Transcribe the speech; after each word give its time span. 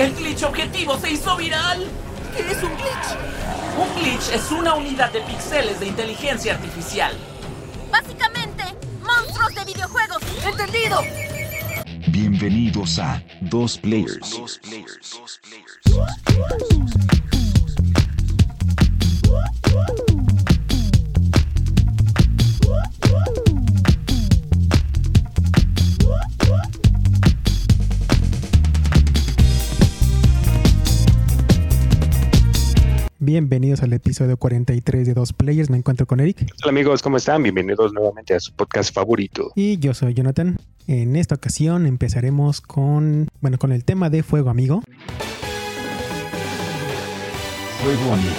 El 0.00 0.14
glitch 0.14 0.44
objetivo 0.44 0.98
se 0.98 1.10
hizo 1.10 1.36
viral. 1.36 1.86
¿Qué 2.34 2.50
es 2.50 2.62
un 2.62 2.74
glitch? 2.74 3.18
Un 3.76 4.02
glitch 4.02 4.32
es 4.32 4.50
una 4.50 4.74
unidad 4.74 5.12
de 5.12 5.20
píxeles 5.20 5.78
de 5.78 5.88
inteligencia 5.88 6.54
artificial. 6.54 7.14
Básicamente, 7.90 8.64
monstruos 9.02 9.54
de 9.54 9.64
videojuegos. 9.66 10.22
¡Entendido! 10.42 11.02
Bienvenidos 12.08 12.98
a 12.98 13.22
Dos 13.42 13.76
Players. 13.76 14.40
Bienvenidos 33.32 33.80
al 33.84 33.92
episodio 33.92 34.36
43 34.36 35.06
de 35.06 35.14
Dos 35.14 35.32
Players. 35.32 35.70
Me 35.70 35.76
encuentro 35.76 36.04
con 36.04 36.18
Eric. 36.18 36.52
Hola 36.64 36.70
amigos, 36.70 37.00
¿cómo 37.00 37.16
están? 37.16 37.44
Bienvenidos 37.44 37.92
nuevamente 37.92 38.34
a 38.34 38.40
su 38.40 38.52
podcast 38.52 38.92
favorito. 38.92 39.52
Y 39.54 39.78
yo 39.78 39.94
soy 39.94 40.14
Jonathan. 40.14 40.58
En 40.88 41.14
esta 41.14 41.36
ocasión 41.36 41.86
empezaremos 41.86 42.60
con, 42.60 43.28
bueno, 43.40 43.56
con 43.56 43.70
el 43.70 43.84
tema 43.84 44.10
de 44.10 44.24
Fuego 44.24 44.50
Amigo. 44.50 44.82
Fuego 47.84 48.12
Amigo. 48.12 48.34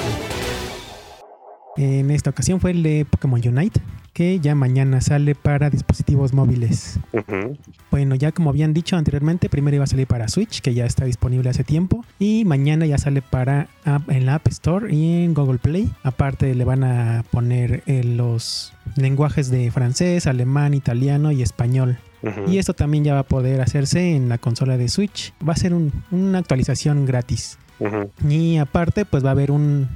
En 1.77 2.11
esta 2.11 2.31
ocasión 2.31 2.59
fue 2.59 2.71
el 2.71 2.83
de 2.83 3.05
Pokémon 3.09 3.39
Unite, 3.47 3.79
que 4.13 4.39
ya 4.39 4.55
mañana 4.55 4.99
sale 5.01 5.35
para 5.35 5.69
dispositivos 5.69 6.33
móviles. 6.33 6.99
Bueno, 7.89 8.15
ya 8.15 8.31
como 8.31 8.49
habían 8.49 8.73
dicho 8.73 8.97
anteriormente, 8.97 9.49
primero 9.49 9.75
iba 9.75 9.83
a 9.85 9.87
salir 9.87 10.07
para 10.07 10.27
Switch, 10.27 10.61
que 10.61 10.73
ya 10.73 10.85
está 10.85 11.05
disponible 11.05 11.49
hace 11.49 11.63
tiempo, 11.63 12.03
y 12.19 12.43
mañana 12.45 12.85
ya 12.85 12.97
sale 12.97 13.21
para 13.21 13.67
app- 13.85 14.09
en 14.09 14.25
la 14.25 14.35
App 14.35 14.47
Store 14.47 14.93
y 14.93 15.23
en 15.23 15.33
Google 15.33 15.59
Play. 15.59 15.91
Aparte 16.03 16.53
le 16.55 16.63
van 16.65 16.83
a 16.83 17.23
poner 17.31 17.83
eh, 17.87 18.03
los 18.03 18.73
lenguajes 18.95 19.49
de 19.49 19.71
francés, 19.71 20.27
alemán, 20.27 20.73
italiano 20.73 21.31
y 21.31 21.41
español. 21.41 21.97
Y 22.47 22.59
esto 22.59 22.73
también 22.75 23.03
ya 23.03 23.13
va 23.15 23.21
a 23.21 23.23
poder 23.27 23.61
hacerse 23.61 24.15
en 24.15 24.29
la 24.29 24.37
consola 24.37 24.77
de 24.77 24.89
Switch. 24.89 25.33
Va 25.47 25.53
a 25.53 25.55
ser 25.55 25.73
un- 25.73 25.91
una 26.11 26.37
actualización 26.37 27.05
gratis. 27.05 27.57
Y 28.29 28.57
aparte, 28.57 29.05
pues 29.05 29.25
va 29.25 29.29
a 29.29 29.31
haber 29.31 29.49
un 29.51 29.87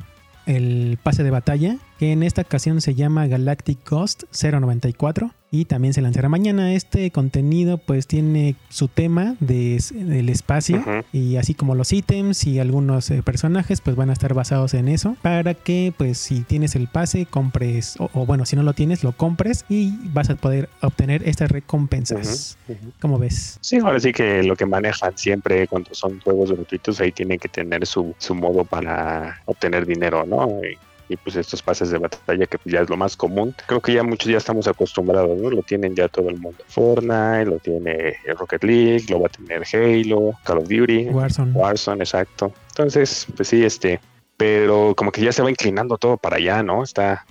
el 0.48 0.98
pase 1.02 1.24
de 1.24 1.32
batalla, 1.32 1.78
que 1.98 2.12
en 2.12 2.24
esta 2.24 2.42
ocasión 2.42 2.82
se 2.82 2.96
llama 2.96 3.28
Galactic 3.28 3.90
Ghost 3.90 4.24
094 4.32 5.32
y 5.52 5.66
también 5.66 5.94
se 5.94 6.02
lanzará 6.02 6.28
mañana. 6.28 6.74
Este 6.74 7.12
contenido 7.12 7.78
pues 7.78 8.08
tiene 8.08 8.56
su 8.70 8.88
tema 8.88 9.36
de, 9.40 9.82
del 9.94 10.30
espacio 10.30 10.84
y 11.14 11.38
así 11.38 11.54
como 11.54 11.76
los 11.76 11.94
ítems 11.94 12.46
y 12.46 12.60
algunos 12.60 13.10
eh, 13.12 13.22
personajes 13.24 13.80
pues 13.82 13.96
van 13.96 14.10
a 14.10 14.14
estar 14.14 14.34
basados 14.34 14.74
en 14.74 14.88
eso 14.90 15.16
para 15.22 15.54
que 15.54 15.94
pues 15.98 16.18
si 16.18 16.42
tienes 16.42 16.76
el 16.76 16.88
pase 16.88 17.26
compres 17.26 17.96
o, 18.00 18.10
o, 18.14 18.26
bueno 18.26 18.46
si 18.46 18.56
no 18.56 18.64
lo 18.64 18.74
tienes 18.74 19.04
lo 19.04 19.14
compres 19.14 19.66
y 19.70 19.94
vas 20.10 20.30
a 20.30 20.36
poder 20.36 20.70
obtener 20.82 21.28
estas 21.28 21.52
recompensas. 21.52 22.58
Ujú. 22.68 22.92
¿Cómo 23.00 23.18
ves? 23.18 23.58
Sí, 23.62 23.78
ahora 23.78 24.00
sí 24.00 24.12
que 24.12 24.44
lo 24.44 24.56
que 24.56 24.66
manejan 24.66 25.18
siempre 25.18 25.68
cuando 25.68 25.94
son 25.94 26.20
juegos 26.20 26.52
gratuitos, 26.52 27.00
ahí 27.00 27.12
tienen 27.12 27.40
que 27.40 27.48
tener 27.48 27.86
su, 27.86 28.14
su 28.18 28.36
modo 28.36 28.66
para 28.66 29.42
obtener 29.46 29.86
dinero, 29.86 30.26
¿no? 30.26 30.60
Y, 30.64 30.78
y, 31.10 31.18
pues 31.18 31.36
estos 31.36 31.62
pases 31.62 31.90
de 31.92 31.98
batalla 31.98 32.46
que 32.46 32.58
pues, 32.58 32.74
ya 32.74 32.82
es 32.82 32.90
lo 32.90 32.98
más 32.98 33.16
común. 33.16 33.56
Creo 33.68 33.82
que 33.82 33.94
ya 33.94 34.04
muchos 34.04 34.32
ya 34.32 34.38
estamos 34.38 34.68
acostumbrados, 34.68 35.38
¿no? 35.38 35.50
Lo 35.50 35.62
tienen 35.64 35.96
ya 35.96 36.08
todo 36.08 36.30
el 36.30 36.38
mundo. 36.38 36.64
Fortnite, 36.68 37.46
lo 37.46 37.60
tiene 37.60 38.18
Rocket 38.38 38.64
League, 38.64 39.06
lo 39.10 39.20
va 39.20 39.28
a 39.28 39.30
tener 39.30 39.64
Halo, 39.74 40.34
Call 40.44 40.58
of 40.60 40.68
Duty. 40.68 41.10
Warzone. 41.10 41.52
Warzone, 41.54 42.04
exacto. 42.04 42.52
Entonces, 42.70 43.28
pues 43.36 43.48
sí, 43.48 43.64
este, 43.64 44.00
pero 44.38 44.94
como 44.96 45.12
que 45.12 45.22
ya 45.22 45.32
se 45.32 45.42
va 45.42 45.50
inclinando 45.50 45.98
todo 45.98 46.18
para 46.18 46.38
allá, 46.38 46.64
¿no? 46.64 46.84
Está, 46.84 47.26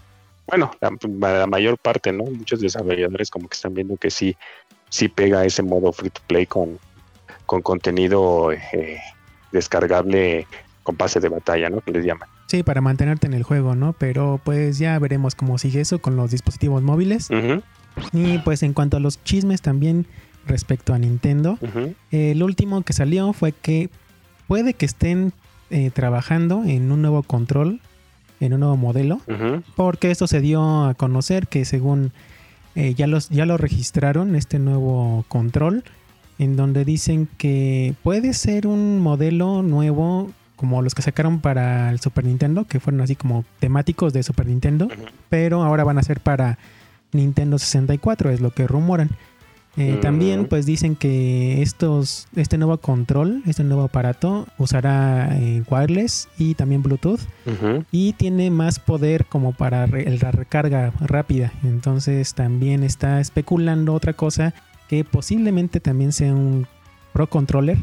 bueno, 0.46 0.70
la, 0.80 1.38
la 1.38 1.46
mayor 1.46 1.78
parte, 1.78 2.12
¿no? 2.12 2.24
Muchos 2.24 2.60
desarrolladores 2.60 3.30
como 3.30 3.48
que 3.48 3.54
están 3.54 3.74
viendo 3.74 3.96
que 3.96 4.10
sí, 4.10 4.36
sí 4.88 5.08
pega 5.08 5.44
ese 5.44 5.62
modo 5.62 5.92
free 5.92 6.10
to 6.10 6.20
play 6.26 6.46
con, 6.46 6.78
con 7.46 7.62
contenido 7.62 8.52
eh, 8.52 9.00
descargable 9.52 10.46
con 10.82 10.96
pase 10.96 11.20
de 11.20 11.28
batalla, 11.28 11.70
¿no? 11.70 11.80
Que 11.80 11.92
les 11.92 12.04
llaman. 12.04 12.28
Sí, 12.54 12.62
para 12.62 12.80
mantenerte 12.80 13.26
en 13.26 13.34
el 13.34 13.42
juego, 13.42 13.74
¿no? 13.74 13.94
Pero 13.94 14.40
pues 14.44 14.78
ya 14.78 14.96
veremos 15.00 15.34
cómo 15.34 15.58
sigue 15.58 15.80
eso 15.80 15.98
con 15.98 16.14
los 16.14 16.30
dispositivos 16.30 16.84
móviles. 16.84 17.28
Y 18.12 18.38
pues 18.38 18.62
en 18.62 18.74
cuanto 18.74 18.96
a 18.96 19.00
los 19.00 19.20
chismes 19.24 19.60
también 19.60 20.06
respecto 20.46 20.94
a 20.94 20.98
Nintendo, 21.00 21.58
el 22.12 22.40
último 22.44 22.82
que 22.82 22.92
salió 22.92 23.32
fue 23.32 23.50
que 23.50 23.90
puede 24.46 24.74
que 24.74 24.86
estén 24.86 25.32
eh, 25.70 25.90
trabajando 25.92 26.62
en 26.64 26.92
un 26.92 27.02
nuevo 27.02 27.24
control, 27.24 27.80
en 28.38 28.52
un 28.54 28.60
nuevo 28.60 28.76
modelo, 28.76 29.20
porque 29.74 30.12
esto 30.12 30.28
se 30.28 30.40
dio 30.40 30.84
a 30.84 30.94
conocer 30.94 31.48
que 31.48 31.64
según 31.64 32.12
eh, 32.76 32.94
ya, 32.94 33.08
los, 33.08 33.30
ya 33.30 33.46
lo 33.46 33.56
registraron, 33.56 34.36
este 34.36 34.60
nuevo 34.60 35.24
control, 35.26 35.82
en 36.38 36.54
donde 36.54 36.84
dicen 36.84 37.28
que 37.36 37.94
puede 38.04 38.32
ser 38.32 38.68
un 38.68 39.00
modelo 39.00 39.62
nuevo 39.62 40.30
como 40.56 40.82
los 40.82 40.94
que 40.94 41.02
sacaron 41.02 41.40
para 41.40 41.90
el 41.90 42.00
Super 42.00 42.24
Nintendo, 42.24 42.64
que 42.64 42.80
fueron 42.80 43.00
así 43.00 43.16
como 43.16 43.44
temáticos 43.58 44.12
de 44.12 44.22
Super 44.22 44.46
Nintendo, 44.46 44.88
pero 45.28 45.62
ahora 45.62 45.84
van 45.84 45.98
a 45.98 46.02
ser 46.02 46.20
para 46.20 46.58
Nintendo 47.12 47.58
64, 47.58 48.30
es 48.30 48.40
lo 48.40 48.50
que 48.52 48.66
rumoran. 48.66 49.10
Eh. 49.76 49.98
También 50.00 50.46
pues 50.46 50.66
dicen 50.66 50.94
que 50.94 51.60
estos, 51.60 52.28
este 52.36 52.58
nuevo 52.58 52.78
control, 52.78 53.42
este 53.44 53.64
nuevo 53.64 53.82
aparato 53.82 54.46
usará 54.56 55.36
eh, 55.36 55.64
wireless 55.68 56.28
y 56.38 56.54
también 56.54 56.80
Bluetooth 56.84 57.18
y 57.90 58.12
tiene 58.12 58.50
más 58.52 58.78
poder 58.78 59.24
como 59.26 59.52
para 59.52 59.86
re- 59.86 60.16
la 60.22 60.30
recarga 60.30 60.92
rápida. 61.00 61.52
Entonces 61.64 62.34
también 62.34 62.84
está 62.84 63.18
especulando 63.18 63.94
otra 63.94 64.12
cosa 64.12 64.54
que 64.88 65.02
posiblemente 65.02 65.80
también 65.80 66.12
sea 66.12 66.32
un 66.32 66.68
Pro 67.12 67.28
Controller. 67.28 67.78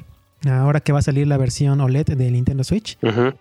Ahora 0.49 0.79
que 0.79 0.91
va 0.91 0.99
a 0.99 1.03
salir 1.03 1.27
la 1.27 1.37
versión 1.37 1.81
OLED 1.81 2.17
de 2.17 2.31
Nintendo 2.31 2.63
Switch. 2.63 2.97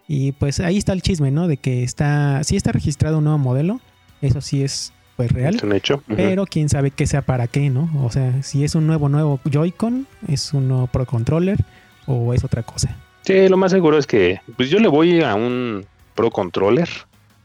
Y 0.06 0.32
pues 0.32 0.60
ahí 0.60 0.76
está 0.76 0.92
el 0.92 1.02
chisme, 1.02 1.30
¿no? 1.30 1.48
De 1.48 1.56
que 1.56 1.82
está, 1.82 2.44
sí 2.44 2.56
está 2.56 2.72
registrado 2.72 3.18
un 3.18 3.24
nuevo 3.24 3.38
modelo. 3.38 3.80
Eso 4.20 4.40
sí 4.40 4.62
es 4.62 4.92
pues 5.16 5.32
real. 5.32 5.56
Es 5.56 5.62
un 5.62 5.72
hecho. 5.72 6.02
Pero 6.14 6.46
quién 6.46 6.68
sabe 6.68 6.90
qué 6.90 7.06
sea 7.06 7.22
para 7.22 7.46
qué, 7.46 7.70
¿no? 7.70 7.90
O 8.04 8.10
sea, 8.10 8.42
si 8.42 8.64
es 8.64 8.74
un 8.74 8.86
nuevo, 8.86 9.08
nuevo 9.08 9.40
Joy-Con, 9.50 10.06
es 10.28 10.52
un 10.52 10.68
nuevo 10.68 10.86
Pro 10.86 11.06
Controller 11.06 11.58
o 12.06 12.34
es 12.34 12.44
otra 12.44 12.62
cosa. 12.62 12.96
Sí, 13.22 13.48
lo 13.48 13.56
más 13.56 13.70
seguro 13.70 13.98
es 13.98 14.06
que 14.06 14.40
pues 14.56 14.70
yo 14.70 14.78
le 14.78 14.88
voy 14.88 15.22
a 15.22 15.34
un 15.34 15.84
Pro 16.14 16.30
Controller, 16.30 16.88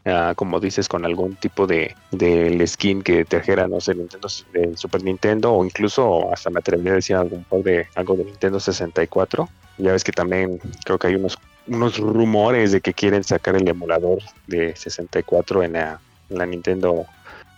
ah, 0.06 0.34
como 0.36 0.60
dices, 0.60 0.88
con 0.88 1.06
algún 1.06 1.36
tipo 1.36 1.68
de 1.68 1.96
del 2.12 2.66
skin 2.68 3.02
que 3.02 3.26
trajera, 3.26 3.68
no 3.68 3.82
sé, 3.82 3.96
Nintendo, 3.96 4.28
de 4.54 4.78
Super 4.78 5.04
Nintendo 5.04 5.54
o 5.54 5.66
incluso 5.66 6.32
hasta 6.32 6.50
me 6.50 6.60
atrevería 6.60 6.94
a 6.94 6.96
decir 6.96 7.16
algún 7.16 7.44
por 7.44 7.64
de 7.64 7.88
algo 7.96 8.16
de 8.16 8.26
Nintendo 8.26 8.60
64. 8.60 9.50
Ya 9.78 9.92
ves 9.92 10.04
que 10.04 10.12
también 10.12 10.60
creo 10.86 10.98
que 10.98 11.08
hay 11.08 11.16
unos 11.16 11.38
unos 11.68 11.98
rumores 11.98 12.72
de 12.72 12.82
que 12.82 12.94
quieren 12.94 13.24
sacar 13.24 13.56
el 13.56 13.68
emulador 13.68 14.20
de 14.48 14.76
64 14.76 15.64
en 15.64 15.74
la, 15.74 16.00
en 16.30 16.38
la 16.38 16.46
Nintendo 16.46 17.06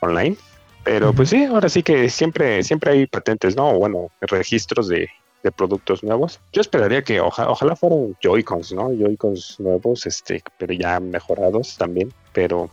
Online. 0.02 0.38
Pero 0.84 1.12
pues 1.12 1.30
sí, 1.30 1.44
ahora 1.44 1.68
sí 1.68 1.84
que 1.84 2.09
siempre 2.09 2.63
siempre 2.63 2.91
hay 2.91 3.07
patentes, 3.07 3.57
¿no? 3.57 3.78
Bueno, 3.78 4.09
registros 4.22 4.88
de, 4.88 5.09
de 5.44 5.52
productos 5.52 6.03
nuevos. 6.03 6.40
Yo 6.53 6.62
esperaría 6.62 7.03
que 7.03 7.22
oja- 7.22 7.50
ojalá 7.50 7.75
fueran 7.75 8.16
Joy-Cons, 8.22 8.74
¿no? 8.74 8.90
Joy-Cons 8.92 9.59
nuevos, 9.59 10.06
este, 10.06 10.42
pero 10.58 10.74
ya 10.74 11.00
mejorados 11.00 11.78
también. 11.78 12.12
Pero 12.34 12.70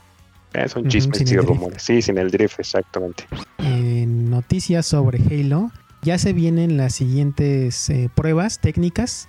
eh, 0.55 0.69
son 0.69 0.89
chismes 0.89 1.21
y 1.31 1.37
rumores. 1.37 1.83
Sí, 1.83 2.01
sin 2.03 2.19
el 2.19 2.31
drift, 2.31 2.59
exactamente. 2.61 3.25
En 3.59 4.31
noticias 4.31 4.87
sobre 4.87 5.19
Halo, 5.19 5.71
ya 6.03 6.19
se 6.19 6.33
vienen 6.33 6.77
las 6.77 6.95
siguientes 6.95 7.89
eh, 7.91 8.09
pruebas 8.15 8.59
técnicas 8.61 9.29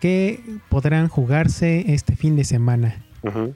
que 0.00 0.40
podrán 0.68 1.08
jugarse 1.08 1.84
este 1.94 2.16
fin 2.16 2.36
de 2.36 2.44
semana. 2.44 3.00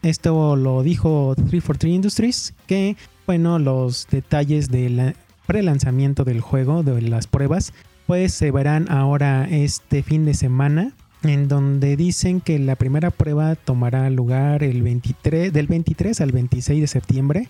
Esto 0.03 0.57
lo 0.57 0.83
dijo 0.83 1.35
343 1.37 1.93
Industries, 1.95 2.55
que, 2.67 2.97
bueno, 3.27 3.59
los 3.59 4.07
detalles 4.11 4.71
del 4.71 5.15
pre-lanzamiento 5.47 6.25
del 6.25 6.41
juego, 6.41 6.83
de 6.83 7.03
las 7.03 7.27
pruebas, 7.27 7.75
pues 8.09 8.33
se 8.33 8.51
verán 8.51 8.91
ahora 8.91 9.47
este 9.51 10.03
fin 10.03 10.25
de 10.25 10.33
semana, 10.33 10.93
en 11.23 11.47
donde 11.47 11.95
dicen 11.95 12.41
que 12.41 12.59
la 12.59 12.75
primera 12.75 13.11
prueba 13.11 13.55
tomará 13.55 14.09
lugar 14.09 14.63
el 14.63 14.83
23, 14.83 15.53
del 15.53 15.67
23 15.67 16.19
al 16.23 16.33
26 16.33 16.81
de 16.81 16.87
septiembre 16.87 17.49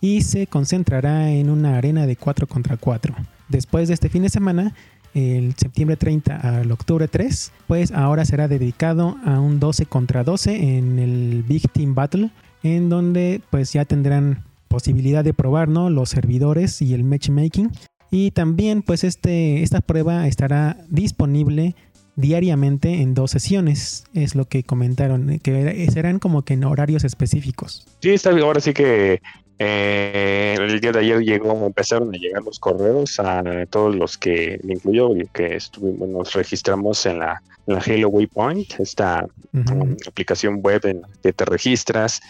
y 0.00 0.20
se 0.20 0.46
concentrará 0.46 1.32
en 1.32 1.50
una 1.50 1.76
arena 1.76 2.06
de 2.06 2.14
4 2.14 2.46
contra 2.46 2.76
4. 2.76 3.12
Después 3.48 3.88
de 3.88 3.94
este 3.94 4.08
fin 4.08 4.22
de 4.22 4.28
semana, 4.28 4.72
el 5.14 5.56
septiembre 5.56 5.96
30 5.96 6.60
al 6.60 6.70
octubre 6.70 7.08
3, 7.08 7.50
pues 7.66 7.90
ahora 7.90 8.24
será 8.24 8.46
dedicado 8.46 9.16
a 9.24 9.40
un 9.40 9.58
12 9.58 9.86
contra 9.86 10.22
12 10.22 10.78
en 10.78 11.00
el 11.00 11.42
Big 11.42 11.68
Team 11.72 11.96
Battle, 11.96 12.30
en 12.62 12.88
donde 12.88 13.40
pues 13.50 13.72
ya 13.72 13.84
tendrán 13.84 14.44
posibilidad 14.68 15.24
de 15.24 15.34
probar 15.34 15.68
¿no? 15.68 15.90
los 15.90 16.10
servidores 16.10 16.80
y 16.82 16.94
el 16.94 17.02
matchmaking. 17.02 17.72
Y 18.10 18.30
también 18.30 18.82
pues 18.82 19.04
este, 19.04 19.62
esta 19.62 19.80
prueba 19.80 20.26
estará 20.26 20.76
disponible 20.88 21.74
diariamente 22.16 23.00
en 23.00 23.14
dos 23.14 23.30
sesiones, 23.30 24.04
es 24.12 24.34
lo 24.34 24.46
que 24.46 24.64
comentaron, 24.64 25.30
eh, 25.30 25.38
que 25.40 25.88
serán 25.92 26.18
como 26.18 26.42
que 26.42 26.54
en 26.54 26.64
horarios 26.64 27.04
específicos. 27.04 27.86
Sí, 28.00 28.10
está 28.10 28.30
bien. 28.30 28.44
Ahora 28.44 28.60
sí 28.60 28.72
que 28.72 29.20
eh, 29.60 30.56
el 30.58 30.80
día 30.80 30.90
de 30.90 30.98
ayer 30.98 31.20
llegó, 31.20 31.66
empezaron 31.66 32.12
a 32.14 32.18
llegar 32.18 32.42
los 32.42 32.58
correos 32.58 33.20
a 33.20 33.42
todos 33.70 33.94
los 33.94 34.18
que 34.18 34.60
me 34.64 34.74
incluyó 34.74 35.16
y 35.16 35.26
que 35.32 35.54
estuvimos, 35.54 36.08
nos 36.08 36.32
registramos 36.32 37.06
en 37.06 37.20
la, 37.20 37.42
en 37.66 37.74
la 37.74 37.80
Halo 37.80 38.08
Waypoint, 38.08 38.80
esta 38.80 39.26
um, 39.52 39.96
aplicación 40.06 40.60
web 40.60 40.86
en 40.86 41.02
la 41.02 41.08
que 41.22 41.32
te 41.32 41.44
registras 41.44 42.20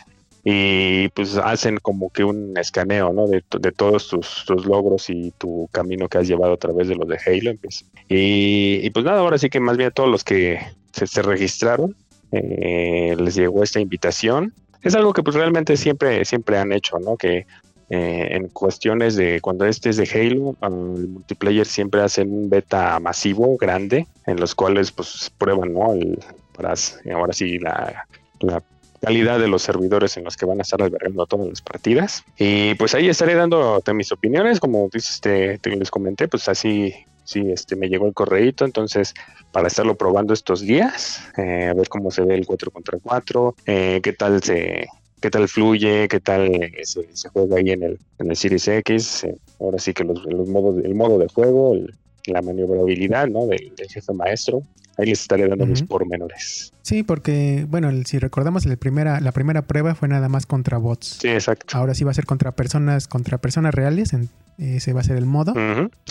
y 0.50 1.10
pues 1.10 1.36
hacen 1.36 1.76
como 1.76 2.08
que 2.08 2.24
un 2.24 2.56
escaneo 2.56 3.12
¿no? 3.12 3.26
de, 3.26 3.44
de 3.60 3.70
todos 3.70 4.08
tus, 4.08 4.46
logros 4.64 5.10
y 5.10 5.30
tu 5.32 5.68
camino 5.72 6.08
que 6.08 6.16
has 6.16 6.26
llevado 6.26 6.54
a 6.54 6.56
través 6.56 6.88
de 6.88 6.94
los 6.94 7.06
de 7.06 7.18
Halo. 7.26 7.54
pues. 7.60 7.84
Y, 8.08 8.88
pues 8.88 9.04
nada, 9.04 9.20
ahora 9.20 9.36
sí 9.36 9.50
que 9.50 9.60
más 9.60 9.76
bien 9.76 9.90
a 9.90 9.92
todos 9.92 10.08
los 10.08 10.24
que 10.24 10.58
se, 10.92 11.20
registraron 11.20 11.94
eh, 12.32 13.14
les 13.18 13.34
llegó 13.34 13.62
esta 13.62 13.78
invitación. 13.78 14.54
Es 14.82 14.94
algo 14.94 15.12
que 15.12 15.22
pues 15.22 15.36
realmente 15.36 15.76
siempre, 15.76 16.24
siempre 16.24 16.56
han 16.56 16.72
hecho, 16.72 16.98
¿no? 16.98 17.18
Que 17.18 17.44
eh, 17.90 18.28
en 18.30 18.48
cuestiones 18.48 19.16
de 19.16 19.42
cuando 19.42 19.66
este 19.66 19.90
es 19.90 19.98
de 19.98 20.08
Halo, 20.10 20.56
al 20.62 20.72
multiplayer 20.72 21.66
siempre 21.66 22.00
hacen 22.00 22.32
un 22.32 22.48
beta 22.48 22.98
masivo, 23.00 23.54
grande, 23.58 24.06
en 24.24 24.40
los 24.40 24.54
cuales 24.54 24.92
pues 24.92 25.30
prueban, 25.36 25.74
¿no? 25.74 25.92
El- 25.92 26.18
ahora 27.12 27.32
sí, 27.34 27.58
la 27.58 28.06
calidad 29.00 29.38
de 29.38 29.48
los 29.48 29.62
servidores 29.62 30.16
en 30.16 30.24
los 30.24 30.36
que 30.36 30.46
van 30.46 30.58
a 30.58 30.62
estar 30.62 30.82
albergando 30.82 31.26
todas 31.26 31.48
las 31.48 31.62
partidas. 31.62 32.24
Y 32.38 32.74
pues 32.74 32.94
ahí 32.94 33.08
estaré 33.08 33.34
dando 33.34 33.82
mis 33.94 34.12
opiniones, 34.12 34.60
como 34.60 34.88
dices, 34.92 35.20
te, 35.20 35.58
les 35.64 35.90
comenté, 35.90 36.28
pues 36.28 36.48
así 36.48 36.94
sí, 37.24 37.42
este, 37.50 37.76
me 37.76 37.88
llegó 37.88 38.06
el 38.06 38.14
correíto, 38.14 38.64
entonces 38.64 39.12
para 39.52 39.68
estarlo 39.68 39.96
probando 39.96 40.32
estos 40.32 40.60
días, 40.62 41.22
eh, 41.36 41.66
a 41.66 41.74
ver 41.74 41.88
cómo 41.88 42.10
se 42.10 42.22
ve 42.22 42.34
el 42.34 42.46
4 42.46 42.70
contra 42.70 42.98
4, 43.02 43.54
eh, 43.66 44.00
qué 44.02 44.12
tal 44.14 44.42
se 44.42 44.86
qué 45.20 45.30
tal 45.30 45.48
fluye, 45.48 46.06
qué 46.08 46.20
tal 46.20 46.46
eh, 46.54 46.72
se, 46.84 47.14
se 47.14 47.28
juega 47.28 47.56
ahí 47.56 47.70
en 47.70 47.82
el, 47.82 47.98
en 48.18 48.30
el 48.30 48.36
Series 48.36 48.68
X, 48.68 49.24
eh, 49.24 49.36
ahora 49.60 49.78
sí 49.78 49.92
que 49.92 50.04
los, 50.04 50.24
los 50.24 50.48
modos, 50.48 50.82
el 50.84 50.94
modo 50.94 51.18
de 51.18 51.28
juego, 51.28 51.74
el- 51.74 51.92
la 52.30 52.42
maniobrabilidad 52.42 53.28
¿no? 53.28 53.46
del, 53.46 53.72
del 53.76 53.88
jefe 53.88 54.12
maestro, 54.12 54.62
ahí 54.96 55.06
les 55.06 55.20
estaré 55.20 55.48
dando 55.48 55.66
mis 55.66 55.80
Ujú. 55.82 55.88
pormenores. 55.88 56.72
Sí, 56.82 57.02
porque, 57.02 57.66
bueno, 57.68 57.88
el- 57.90 58.06
si 58.06 58.18
recordamos, 58.18 58.64
el 58.66 58.76
primera, 58.78 59.20
la 59.20 59.32
primera 59.32 59.62
prueba 59.62 59.94
fue 59.94 60.08
nada 60.08 60.28
más 60.28 60.46
contra 60.46 60.78
bots. 60.78 61.18
Sí, 61.20 61.28
exacto. 61.28 61.76
Ahora 61.76 61.94
sí 61.94 62.04
va 62.04 62.10
a 62.10 62.14
ser 62.14 62.24
contra 62.26 62.52
personas, 62.52 63.06
contra 63.08 63.38
personas 63.38 63.74
reales, 63.74 64.12
en- 64.12 64.28
ese 64.58 64.92
va 64.92 65.00
a 65.02 65.04
ser 65.04 65.16
el 65.16 65.24
modo. 65.26 65.54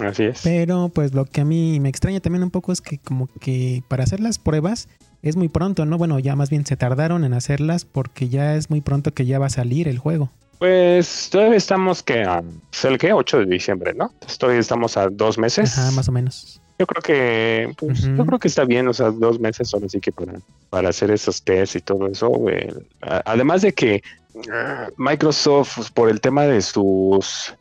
Así 0.05 0.23
es. 0.23 0.39
Pero 0.43 0.89
pues 0.93 1.13
lo 1.13 1.25
que 1.25 1.41
a 1.41 1.45
mí 1.45 1.79
me 1.81 1.89
extraña 1.89 2.21
también 2.21 2.43
un 2.43 2.51
poco 2.51 2.71
es 2.71 2.79
que 2.79 2.97
como 2.97 3.27
que 3.41 3.83
para 3.89 4.03
hacer 4.05 4.21
las 4.21 4.39
pruebas 4.39 4.87
es 5.21 5.35
muy 5.35 5.49
pronto, 5.49 5.85
¿no? 5.85 5.97
Bueno, 5.97 6.17
ya 6.19 6.35
más 6.37 6.49
bien 6.49 6.65
se 6.65 6.77
tardaron 6.77 7.25
en 7.25 7.33
hacerlas 7.33 7.83
porque 7.83 8.29
ya 8.29 8.55
es 8.55 8.69
muy 8.69 8.79
pronto 8.79 9.13
que 9.13 9.25
ya 9.25 9.37
va 9.39 9.47
a 9.47 9.49
salir 9.49 9.89
el 9.89 9.97
juego. 9.97 10.31
Pues 10.59 11.29
todavía 11.31 11.57
estamos 11.57 12.01
que 12.01 12.23
a 12.23 12.41
pues, 12.41 12.85
el 12.85 12.97
que 12.97 13.13
8 13.13 13.39
de 13.39 13.45
diciembre, 13.45 13.93
¿no? 13.93 14.09
Entonces, 14.13 14.37
todavía 14.37 14.59
estamos 14.59 14.97
a 14.97 15.09
dos 15.09 15.37
meses. 15.37 15.77
Ajá, 15.77 15.91
más 15.91 16.07
o 16.07 16.11
menos. 16.11 16.61
Yo 16.79 16.85
creo 16.85 17.01
que 17.01 17.73
pues, 17.77 18.01
yo 18.03 18.25
creo 18.25 18.39
que 18.39 18.47
está 18.47 18.63
bien, 18.63 18.87
o 18.87 18.93
sea, 18.93 19.09
dos 19.09 19.39
meses 19.39 19.73
ahora 19.73 19.89
sí 19.89 19.99
que 19.99 20.11
para, 20.11 20.33
para 20.69 20.89
hacer 20.89 21.09
esos 21.09 21.41
tests 21.41 21.75
y 21.75 21.81
todo 21.81 22.07
eso. 22.07 22.29
güey. 22.29 22.67
Además 23.01 23.63
de 23.63 23.73
que 23.73 24.03
ah, 24.51 24.89
Microsoft, 24.97 25.73
pues, 25.75 25.89
por 25.89 26.09
el 26.09 26.21
tema 26.21 26.43
de 26.43 26.61
sus 26.61 27.53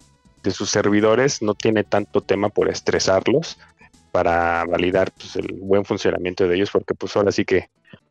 de 0.42 0.50
sus 0.52 0.70
servidores, 0.70 1.42
no 1.42 1.54
tiene 1.54 1.82
tanto 1.82 2.20
tema 2.20 2.48
por 2.50 2.68
estresarlos 2.68 3.58
para 4.12 4.64
validar 4.64 5.12
pues, 5.12 5.36
el 5.36 5.52
buen 5.60 5.84
funcionamiento 5.84 6.46
de 6.46 6.56
ellos, 6.56 6.70
porque 6.70 6.94
pues 6.94 7.14
ahora 7.16 7.32
sí 7.32 7.44
que 7.44 7.68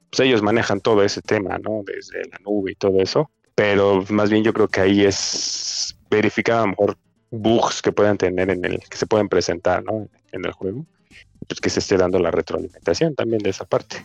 pues, 0.10 0.20
ellos 0.20 0.42
manejan 0.42 0.82
todo 0.82 1.04
ese 1.04 1.22
tema, 1.22 1.58
¿no? 1.58 1.82
Desde 1.84 2.28
la 2.30 2.38
nube 2.46 2.74
y 2.74 2.76
todo 2.76 3.02
eso. 3.02 3.32
Pero 3.56 4.04
más 4.10 4.30
bien 4.30 4.44
yo 4.44 4.54
creo 4.54 4.68
que 4.68 4.82
ahí 4.82 5.06
es 5.06 5.98
verificar 6.10 6.58
a 6.58 6.62
lo 6.62 6.68
mejor 6.68 6.98
bugs 7.32 7.82
que 7.82 7.92
puedan 7.92 8.18
tener 8.18 8.50
en 8.50 8.64
el, 8.66 8.80
que 8.90 8.98
se 8.98 9.08
pueden 9.08 9.30
presentar, 9.30 9.84
¿no? 9.84 10.08
En 10.32 10.46
el 10.46 10.52
juego 10.52 10.86
pues 11.48 11.60
que 11.60 11.70
se 11.70 11.80
esté 11.80 11.98
dando 11.98 12.20
la 12.20 12.32
retroalimentación 12.32 13.16
también 13.16 13.42
de 13.42 13.50
esa 13.50 13.66
parte. 13.66 13.98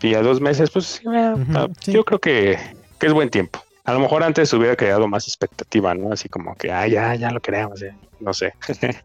Y 0.00 0.14
a 0.14 0.22
dos 0.22 0.40
meses, 0.40 0.70
pues 0.70 1.00
ah, 1.06 1.68
sí. 1.80 1.92
yo 1.92 2.04
creo 2.04 2.18
que, 2.18 2.58
que 2.98 3.06
es 3.06 3.12
buen 3.12 3.30
tiempo. 3.30 3.62
A 3.84 3.92
lo 3.92 4.00
mejor 4.00 4.22
antes 4.22 4.52
hubiera 4.52 4.76
creado 4.76 5.06
más 5.08 5.26
expectativa, 5.26 5.94
¿no? 5.94 6.12
Así 6.12 6.28
como 6.28 6.54
que, 6.56 6.72
ah, 6.72 6.86
ya, 6.86 7.14
ya 7.14 7.30
lo 7.30 7.40
queremos, 7.40 7.82
eh", 7.82 7.94
no 8.20 8.32
sé. 8.32 8.54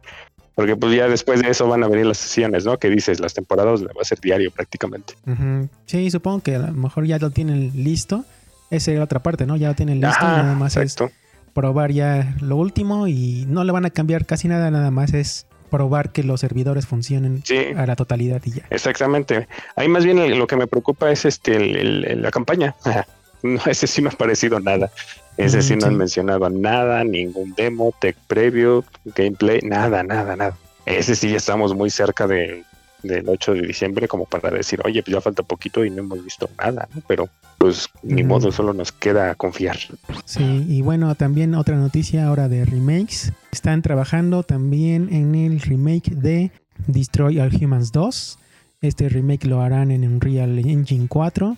Porque 0.55 0.75
pues 0.75 0.95
ya 0.95 1.07
después 1.07 1.41
de 1.41 1.51
eso 1.51 1.67
van 1.67 1.83
a 1.83 1.87
venir 1.87 2.07
las 2.07 2.17
sesiones, 2.17 2.65
¿no? 2.65 2.79
Que 2.79 2.89
dices, 2.89 3.19
las 3.19 3.35
temporadas 3.35 3.83
va 3.83 4.01
a 4.01 4.03
ser 4.03 4.19
diario 4.19 4.49
prácticamente. 4.49 5.13
Sí, 5.85 6.09
supongo 6.09 6.41
que 6.41 6.55
a 6.55 6.59
lo 6.59 6.73
mejor 6.73 7.05
ya 7.05 7.19
lo 7.19 7.29
tienen 7.29 7.71
listo. 7.75 8.25
Esa 8.69 8.91
es 8.91 8.97
la 8.97 9.03
otra 9.05 9.19
parte, 9.21 9.45
¿no? 9.45 9.55
Ya 9.55 9.69
lo 9.69 9.75
tienen 9.75 10.01
listo. 10.01 10.25
Ajá, 10.25 10.41
nada 10.43 10.55
más 10.55 10.75
es 10.77 10.93
exacto. 10.93 11.13
probar 11.53 11.91
ya 11.91 12.35
lo 12.41 12.55
último 12.57 13.07
y 13.07 13.45
no 13.47 13.63
le 13.63 13.71
van 13.71 13.85
a 13.85 13.89
cambiar 13.89 14.25
casi 14.25 14.47
nada, 14.47 14.69
nada 14.71 14.91
más 14.91 15.13
es 15.13 15.45
probar 15.69 16.11
que 16.11 16.23
los 16.23 16.39
servidores 16.39 16.85
funcionen 16.87 17.41
Sí, 17.45 17.57
a 17.75 17.85
la 17.85 17.95
totalidad 17.95 18.41
y 18.45 18.51
ya. 18.51 18.63
exactamente. 18.69 19.47
Ahí 19.75 19.87
más 19.89 20.05
bien 20.05 20.37
lo 20.39 20.47
que 20.47 20.55
me 20.55 20.67
preocupa 20.67 21.11
es 21.11 21.25
este 21.25 21.55
el- 21.57 21.75
el- 21.75 22.05
el- 22.05 22.21
la 22.21 22.31
campaña. 22.31 22.75
No, 23.43 23.59
ese 23.67 23.85
sí 23.85 24.01
no 24.01 24.09
ha 24.09 24.13
parecido 24.13 24.59
nada. 24.59 24.89
Ese 25.37 25.61
sí 25.61 25.75
Mm, 25.75 25.77
no 25.79 25.85
han 25.85 25.97
mencionado 25.97 26.49
nada, 26.49 27.03
ningún 27.03 27.53
demo, 27.55 27.93
tech 28.01 28.17
preview, 28.25 28.83
gameplay, 29.15 29.59
nada, 29.61 30.01
nada, 30.01 30.35
nada. 30.35 30.57
Ese 30.87 31.15
sí 31.15 31.29
ya 31.29 31.37
estamos 31.37 31.75
muy 31.75 31.91
cerca 31.91 32.25
de, 32.25 32.63
del 33.03 33.27
8 33.27 33.53
de 33.53 33.61
diciembre 33.61 34.07
como 34.07 34.25
para 34.25 34.49
decir, 34.49 34.79
oye, 34.85 35.03
pues 35.03 35.13
ya 35.13 35.21
falta 35.21 35.43
poquito 35.43 35.85
y 35.85 35.89
no 35.89 35.99
hemos 35.99 36.23
visto 36.23 36.49
nada, 36.57 36.87
¿no? 36.93 37.01
Pero 37.07 37.29
pues 37.57 37.89
ni 38.03 38.23
modo, 38.23 38.51
solo 38.51 38.73
nos 38.73 38.91
queda 38.91 39.33
confiar. 39.35 39.77
Sí, 40.25 40.65
y 40.67 40.81
bueno, 40.81 41.13
también 41.15 41.55
otra 41.55 41.75
noticia 41.75 42.27
ahora 42.27 42.47
de 42.47 42.65
remakes. 42.65 43.33
Están 43.51 43.81
trabajando 43.81 44.43
también 44.43 45.11
en 45.11 45.33
el 45.33 45.59
remake 45.59 46.11
de 46.11 46.51
Destroy 46.85 47.39
All 47.39 47.51
Humans 47.53 47.91
2. 47.91 48.39
Este 48.81 49.09
remake 49.09 49.45
lo 49.45 49.61
harán 49.61 49.91
en 49.91 50.03
Unreal 50.03 50.59
Engine 50.59 51.07
4. 51.07 51.57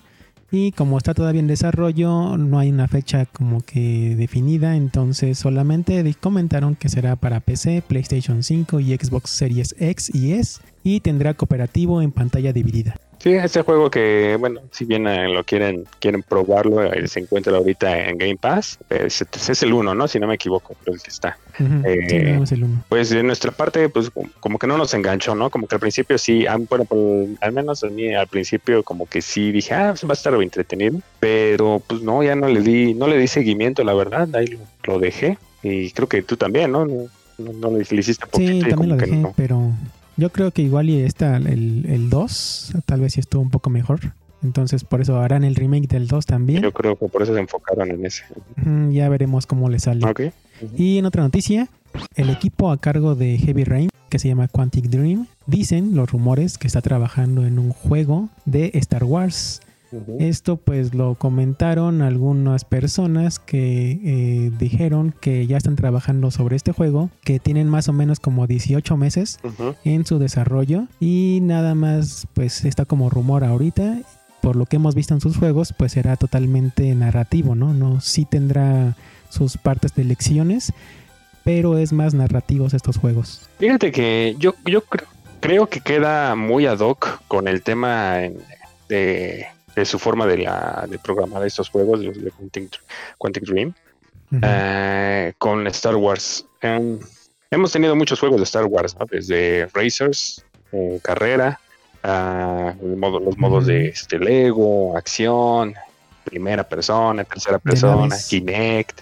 Y 0.52 0.72
como 0.72 0.98
está 0.98 1.14
todavía 1.14 1.40
en 1.40 1.46
desarrollo, 1.46 2.36
no 2.36 2.58
hay 2.58 2.70
una 2.70 2.88
fecha 2.88 3.26
como 3.26 3.60
que 3.60 4.16
definida. 4.16 4.76
Entonces 4.76 5.38
solamente 5.38 6.14
comentaron 6.20 6.74
que 6.74 6.88
será 6.88 7.16
para 7.16 7.40
PC, 7.40 7.82
PlayStation 7.86 8.42
5 8.42 8.80
y 8.80 8.96
Xbox 8.96 9.30
Series 9.30 9.76
X 9.78 10.10
y 10.14 10.32
S. 10.32 10.60
Y 10.82 11.00
tendrá 11.00 11.34
cooperativo 11.34 12.02
en 12.02 12.10
pantalla 12.10 12.52
dividida. 12.52 12.96
Sí, 13.22 13.34
este 13.34 13.60
juego 13.60 13.90
que, 13.90 14.34
bueno, 14.40 14.62
si 14.72 14.86
bien 14.86 15.06
eh, 15.06 15.28
lo 15.28 15.44
quieren 15.44 15.84
quieren 15.98 16.22
probarlo, 16.22 16.82
eh, 16.90 17.06
se 17.06 17.20
encuentra 17.20 17.54
ahorita 17.54 18.08
en 18.08 18.16
Game 18.16 18.38
Pass. 18.40 18.78
Es, 18.88 19.20
es 19.46 19.62
el 19.62 19.74
1, 19.74 19.94
¿no? 19.94 20.08
Si 20.08 20.18
no 20.18 20.26
me 20.26 20.36
equivoco, 20.36 20.74
creo 20.82 20.96
que 20.96 21.10
está. 21.10 21.36
Eh, 21.84 21.98
sí, 22.08 22.38
más 22.38 22.50
el 22.52 22.64
uno. 22.64 22.82
Pues 22.88 23.10
de 23.10 23.22
nuestra 23.22 23.50
parte, 23.52 23.90
pues 23.90 24.10
como- 24.40 24.58
que 24.58 24.66
no 24.66 24.78
nos 24.78 24.94
enganchó, 24.94 25.34
¿no? 25.34 25.50
Como 25.50 25.66
que 25.66 25.74
al 25.74 25.80
principio 25.80 26.16
sí, 26.16 26.46
ah, 26.46 26.56
bueno, 26.68 26.86
por- 26.86 26.98
al 27.42 27.52
menos 27.52 27.84
a 27.84 27.88
mí 27.88 28.14
al 28.14 28.26
principio 28.26 28.82
como 28.82 29.04
que 29.06 29.20
sí 29.20 29.52
dije, 29.52 29.74
ah, 29.74 29.90
pues 29.90 30.04
va 30.06 30.10
a 30.10 30.14
estar 30.14 30.32
entretenido, 30.34 30.98
pero 31.18 31.82
pues 31.86 32.00
no, 32.00 32.22
ya 32.22 32.34
no 32.34 32.48
le 32.48 32.62
di, 32.62 32.94
no 32.94 33.06
le 33.06 33.18
di 33.18 33.26
seguimiento, 33.28 33.84
la 33.84 33.92
verdad, 33.92 34.34
ahí 34.34 34.46
lo, 34.46 34.60
lo 34.84 34.98
dejé 34.98 35.36
y 35.62 35.90
creo 35.90 36.08
que 36.08 36.22
tú 36.22 36.38
también, 36.38 36.72
¿no? 36.72 36.86
No, 36.86 37.08
no, 37.38 37.52
no 37.52 37.70
le, 37.76 37.84
le 37.88 38.00
hiciste 38.00 38.24
poquito 38.26 38.50
Sí, 38.52 38.60
también 38.60 38.76
como 38.76 38.88
lo 38.88 38.96
que 38.96 39.06
dejé, 39.06 39.16
no. 39.18 39.34
pero 39.36 39.72
yo 40.16 40.30
creo 40.30 40.50
que 40.50 40.62
igual 40.62 40.90
y 40.90 41.00
esta, 41.00 41.36
el, 41.36 41.86
el 41.88 42.10
2, 42.10 42.72
tal 42.86 43.00
vez 43.00 43.14
sí 43.14 43.20
estuvo 43.20 43.42
un 43.42 43.50
poco 43.50 43.70
mejor. 43.70 44.14
Entonces 44.42 44.84
por 44.84 45.00
eso 45.00 45.18
harán 45.20 45.44
el 45.44 45.54
remake 45.54 45.86
del 45.88 46.06
2 46.06 46.26
también. 46.26 46.62
Yo 46.62 46.72
creo 46.72 46.96
que 46.96 47.06
por 47.08 47.22
eso 47.22 47.34
se 47.34 47.40
enfocaron 47.40 47.90
en 47.90 48.06
ese. 48.06 48.24
Ya 48.90 49.08
veremos 49.08 49.46
cómo 49.46 49.68
le 49.68 49.78
sale. 49.78 50.06
Ok. 50.06 50.20
Y 50.76 50.98
en 50.98 51.06
otra 51.06 51.22
noticia, 51.22 51.68
el 52.16 52.30
equipo 52.30 52.70
a 52.70 52.78
cargo 52.78 53.14
de 53.14 53.38
Heavy 53.38 53.64
Rain, 53.64 53.90
que 54.08 54.18
se 54.18 54.28
llama 54.28 54.48
Quantic 54.48 54.86
Dream, 54.86 55.26
dicen 55.46 55.94
los 55.94 56.10
rumores 56.10 56.58
que 56.58 56.66
está 56.66 56.80
trabajando 56.80 57.46
en 57.46 57.58
un 57.58 57.70
juego 57.70 58.28
de 58.44 58.70
Star 58.74 59.04
Wars. 59.04 59.60
Esto 60.18 60.56
pues 60.56 60.94
lo 60.94 61.14
comentaron 61.14 62.02
algunas 62.02 62.64
personas 62.64 63.38
que 63.38 63.98
eh, 64.04 64.50
dijeron 64.58 65.14
que 65.20 65.46
ya 65.46 65.56
están 65.56 65.76
trabajando 65.76 66.30
sobre 66.30 66.56
este 66.56 66.72
juego, 66.72 67.10
que 67.24 67.38
tienen 67.38 67.68
más 67.68 67.88
o 67.88 67.92
menos 67.92 68.20
como 68.20 68.46
18 68.46 68.96
meses 68.96 69.38
en 69.84 70.06
su 70.06 70.18
desarrollo 70.18 70.86
y 71.00 71.40
nada 71.42 71.74
más 71.74 72.26
pues 72.34 72.64
está 72.64 72.84
como 72.84 73.10
rumor 73.10 73.44
ahorita. 73.44 73.98
Por 74.40 74.56
lo 74.56 74.64
que 74.64 74.76
hemos 74.76 74.94
visto 74.94 75.12
en 75.12 75.20
sus 75.20 75.36
juegos 75.36 75.74
pues 75.76 75.92
será 75.92 76.16
totalmente 76.16 76.94
narrativo 76.94 77.54
no 77.54 77.74
no 77.74 78.00
sí 78.00 78.24
tendrá 78.24 78.96
sus 79.28 79.58
partes 79.58 79.94
de 79.94 80.04
lecciones 80.04 80.72
pero 81.44 81.78
es 81.78 81.92
más 81.92 82.14
narrativos 82.14 82.74
estos 82.74 82.96
juegos. 82.96 83.48
Fíjate 83.58 83.92
que 83.92 84.36
yo, 84.38 84.54
yo 84.64 84.82
creo, 84.82 85.06
creo 85.40 85.66
que 85.68 85.80
queda 85.80 86.34
muy 86.34 86.66
ad 86.66 86.80
hoc 86.80 87.22
con 87.28 87.48
el 87.48 87.62
tema 87.62 88.18
de, 88.88 89.46
de 89.80 89.86
su 89.86 89.98
forma 89.98 90.26
de, 90.26 90.38
la, 90.38 90.86
de 90.88 90.98
programar 90.98 91.44
estos 91.44 91.68
juegos, 91.68 92.00
los 92.00 92.22
de 92.22 92.30
Quantic, 92.30 92.80
Quantic 93.18 93.44
Dream, 93.44 93.74
eh, 94.42 95.32
con 95.38 95.66
Star 95.66 95.96
Wars. 95.96 96.46
Em, 96.60 96.98
hemos 97.50 97.72
tenido 97.72 97.96
muchos 97.96 98.20
juegos 98.20 98.38
de 98.38 98.44
Star 98.44 98.64
Wars, 98.66 98.96
¿no? 98.98 99.06
desde 99.10 99.66
Racers, 99.74 100.44
eh, 100.72 101.00
Carrera, 101.02 101.58
modo- 102.96 103.20
los 103.20 103.36
modos 103.38 103.66
de 103.66 103.88
este, 103.88 104.18
Lego, 104.18 104.96
acción, 104.96 105.74
primera 106.24 106.62
persona, 106.62 107.24
tercera 107.24 107.58
persona. 107.58 108.16
Kinect, 108.28 109.00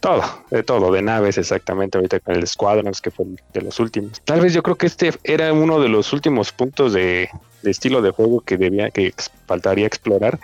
todo, 0.00 0.22
de 0.50 0.62
todo, 0.62 0.92
de 0.92 1.02
naves 1.02 1.38
exactamente, 1.38 1.98
ahorita 1.98 2.20
con 2.20 2.36
el 2.36 2.46
Squadrons, 2.46 3.00
que 3.00 3.10
fue 3.10 3.26
de 3.52 3.62
los 3.62 3.80
últimos. 3.80 4.20
Tal 4.24 4.40
vez 4.40 4.52
yo 4.52 4.62
creo 4.62 4.76
que 4.76 4.86
este 4.86 5.12
era 5.24 5.52
uno 5.52 5.80
de 5.80 5.88
los 5.88 6.12
últimos 6.12 6.52
puntos 6.52 6.92
de, 6.92 7.28
de 7.62 7.70
estilo 7.70 8.02
de 8.02 8.10
juego 8.10 8.40
que 8.40 8.56
debía, 8.56 8.90
que 8.90 9.12
faltaría 9.46 9.86
explorar, 9.86 10.38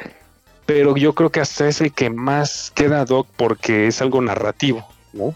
pero 0.66 0.96
yo 0.96 1.14
creo 1.14 1.30
que 1.30 1.40
hasta 1.40 1.68
es 1.68 1.80
el 1.80 1.92
que 1.92 2.10
más 2.10 2.72
queda 2.74 3.04
doc 3.04 3.28
porque 3.36 3.86
es 3.86 4.00
algo 4.00 4.20
narrativo, 4.20 4.86
¿no? 5.12 5.34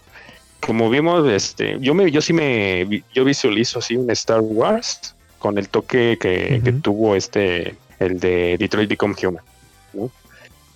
Como 0.59 0.89
vimos, 0.89 1.27
este, 1.29 1.77
yo 1.79 1.93
me, 1.93 2.11
yo 2.11 2.21
sí 2.21 2.33
me, 2.33 3.03
yo 3.13 3.23
visualizo 3.23 3.79
así 3.79 3.95
un 3.95 4.09
Star 4.11 4.41
Wars 4.41 5.15
con 5.37 5.57
el 5.57 5.69
toque 5.69 6.17
que, 6.19 6.73
tuvo 6.81 7.15
este, 7.15 7.77
el 7.99 8.19
de 8.19 8.57
Detroit 8.57 8.89
Become 8.89 9.15
Human, 9.23 9.43
¿no? 9.93 10.11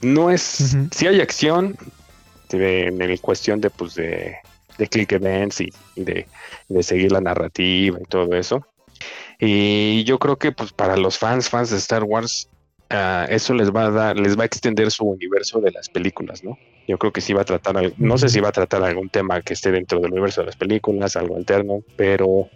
No 0.01 0.31
es, 0.31 0.75
si 0.91 1.07
hay 1.07 1.19
acción, 1.19 1.77
de- 2.57 2.88
en 2.88 3.01
el 3.01 3.19
cuestión 3.22 3.60
de, 3.62 3.69
pues, 3.69 3.95
de, 3.95 4.36
de 4.77 4.88
click 4.88 5.12
events 5.13 5.62
y, 5.62 5.69
de, 5.95 6.27
de 6.69 6.83
seguir 6.83 7.12
la 7.12 7.22
narrativa 7.22 7.98
y 8.00 8.03
todo 8.05 8.33
eso. 8.36 8.65
Y 9.39 10.03
yo 10.05 10.19
creo 10.19 10.38
que, 10.38 10.51
pues, 10.51 10.72
para 10.74 10.98
los 10.98 11.17
fans, 11.17 11.50
fans 11.50 11.69
de 11.72 11.77
Star 11.77 12.03
Wars, 12.03 12.48
ah, 12.89 13.25
eso 13.29 13.53
les 13.53 13.72
va 13.72 13.86
a 13.86 13.91
dar, 13.91 14.17
les 14.17 14.38
va 14.38 14.43
a 14.43 14.45
extender 14.45 14.89
su 14.91 15.05
universo 15.05 15.60
de 15.60 15.72
las 15.72 15.89
películas, 15.89 16.43
¿no? 16.43 16.57
Yo 16.88 16.98
creo 16.98 17.12
que 17.12 17.22
sí 17.22 17.33
va 17.33 17.41
a 17.41 17.45
tratar, 17.45 17.93
no 17.98 18.17
sé 18.17 18.29
si 18.29 18.39
va 18.39 18.50
a 18.50 18.53
tratar 18.53 18.83
algún 18.83 19.10
tema 19.10 19.41
que 19.41 19.53
esté 19.53 19.72
dentro 19.72 20.00
del 20.00 20.12
universo 20.12 20.41
de 20.41 20.48
las 20.48 20.55
películas, 20.55 21.15
algo 21.15 21.36
alterno, 21.38 21.79
pero 21.95 22.50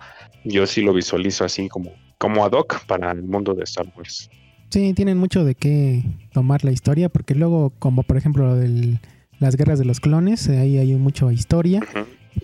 yo 0.44 0.66
sí 0.68 0.82
lo 0.82 0.94
visualizo 0.94 1.46
así 1.46 1.70
como, 1.70 1.92
como 2.18 2.44
ad 2.46 2.51
hoc 2.51 2.86
para 2.86 3.12
el 3.12 3.24
mundo 3.24 3.54
de 3.54 3.63
Star 3.63 3.86
Wars. 3.96 4.30
Sí, 4.70 4.94
tienen 4.94 5.18
mucho 5.18 5.46
de 5.46 5.56
qué 5.56 6.04
tomar 6.34 6.66
la 6.66 6.72
historia, 6.72 7.08
porque 7.08 7.36
luego, 7.36 7.72
como 7.80 8.04
por 8.04 8.18
ejemplo 8.18 8.46
lo 8.48 8.56
del- 8.56 9.00
las 9.39 9.56
guerras 9.56 9.79
de 9.79 9.86
los 9.86 10.00
clones, 10.00 10.48
eh, 10.48 10.58
ahí 10.58 10.77
hay 10.77 10.96
mucha 10.96 11.32
historia, 11.32 11.82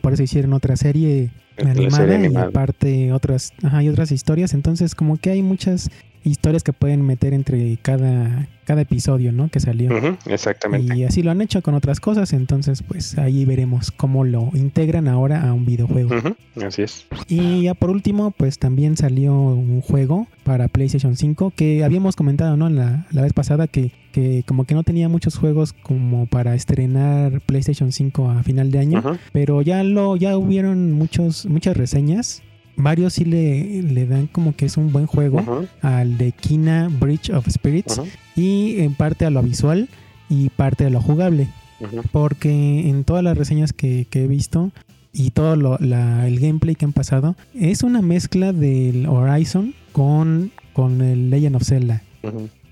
por 0.02 0.14
eso 0.14 0.24
hicieron 0.24 0.54
otra 0.54 0.76
serie 0.76 1.32
animada, 1.58 1.98
serie 1.98 2.14
y 2.14 2.26
animada. 2.26 2.48
aparte 2.48 3.12
otras, 3.12 3.54
ajá, 3.64 3.78
hay 3.78 3.90
otras 3.90 4.12
historias, 4.12 4.54
entonces 4.54 4.96
como 4.96 5.18
que 5.18 5.32
hay 5.32 5.42
muchas 5.42 5.90
historias 6.24 6.64
que 6.64 6.74
pueden 6.74 7.02
meter 7.06 7.34
entre 7.34 7.78
cada, 7.82 8.48
cada 8.66 8.82
episodio, 8.82 9.32
¿no? 9.32 9.50
Que 9.50 9.60
salió. 9.60 9.92
Exactamente. 10.26 10.96
Y 10.96 11.04
así 11.04 11.24
lo 11.24 11.32
han 11.32 11.42
hecho 11.42 11.62
con 11.62 11.76
otras 11.76 12.00
cosas, 12.00 12.34
entonces 12.34 12.84
pues 12.84 13.18
ahí 13.18 13.46
veremos 13.46 13.92
cómo 13.92 14.24
lo 14.24 14.50
integran 14.54 15.08
ahora 15.08 15.48
a 15.48 15.54
un 15.54 15.66
videojuego. 15.66 16.12
Así 16.66 16.84
es. 16.84 17.06
Y 17.28 17.64
ya 17.64 17.74
por 17.74 17.90
último, 17.90 18.32
pues 18.32 18.60
también 18.60 18.98
salió 18.98 19.34
un 19.34 19.82
juego 19.82 20.28
para 20.44 20.68
PlayStation 20.68 21.16
5 21.16 21.54
que 21.56 21.84
habíamos 21.84 22.16
comentado, 22.16 22.58
¿no? 22.58 22.70
La, 22.70 23.06
la 23.12 23.22
vez 23.22 23.34
pasada 23.34 23.68
que, 23.68 23.92
que 24.12 24.44
como 24.48 24.66
que 24.66 24.76
no 24.76 24.84
tenía 24.84 25.10
muchos 25.10 25.38
juegos 25.38 25.74
como 25.74 26.28
para 26.28 26.56
estrenar 26.56 27.42
PlayStation 27.42 27.92
5 27.92 28.30
a 28.30 28.44
final 28.44 28.72
de 28.72 28.80
año, 28.80 29.04
pero 29.32 29.62
ya 29.62 29.84
lo 29.84 30.16
ya 30.16 30.38
hubieron 30.38 30.92
muchos 30.94 31.46
muchas 31.46 31.76
reseñas. 31.76 32.44
Varios 32.76 33.14
sí 33.14 33.26
le, 33.26 33.82
le 33.84 34.08
dan 34.08 34.28
como 34.28 34.56
que 34.56 34.66
es 34.66 34.78
un 34.78 34.92
buen 34.92 35.06
juego 35.06 35.40
al 35.82 36.18
de 36.18 36.32
Kina 36.32 36.90
Bridge 37.00 37.30
of 37.30 37.48
Spirits 37.50 38.00
y 38.36 38.80
en 38.80 38.96
parte 38.96 39.26
a 39.26 39.30
lo 39.30 39.44
visual 39.44 39.90
y 40.30 40.50
parte 40.50 40.86
a 40.86 40.90
lo 40.90 41.02
jugable. 41.02 41.48
Porque 42.12 42.90
en 42.90 43.04
todas 43.04 43.24
las 43.24 43.38
reseñas 43.38 43.74
que, 43.74 44.08
que 44.10 44.24
he 44.24 44.28
visto 44.28 44.72
y 45.12 45.30
todo 45.32 45.56
lo- 45.56 45.78
la- 45.80 46.28
el 46.28 46.40
gameplay 46.40 46.76
que 46.76 46.86
han 46.86 46.94
pasado, 46.94 47.36
es 47.54 47.84
una 47.84 48.02
mezcla 48.02 48.54
del 48.54 49.06
Horizon 49.08 49.74
con, 49.92 50.52
con 50.74 51.02
el 51.02 51.30
Legend 51.30 51.56
of 51.58 51.64
Zelda. 51.64 52.02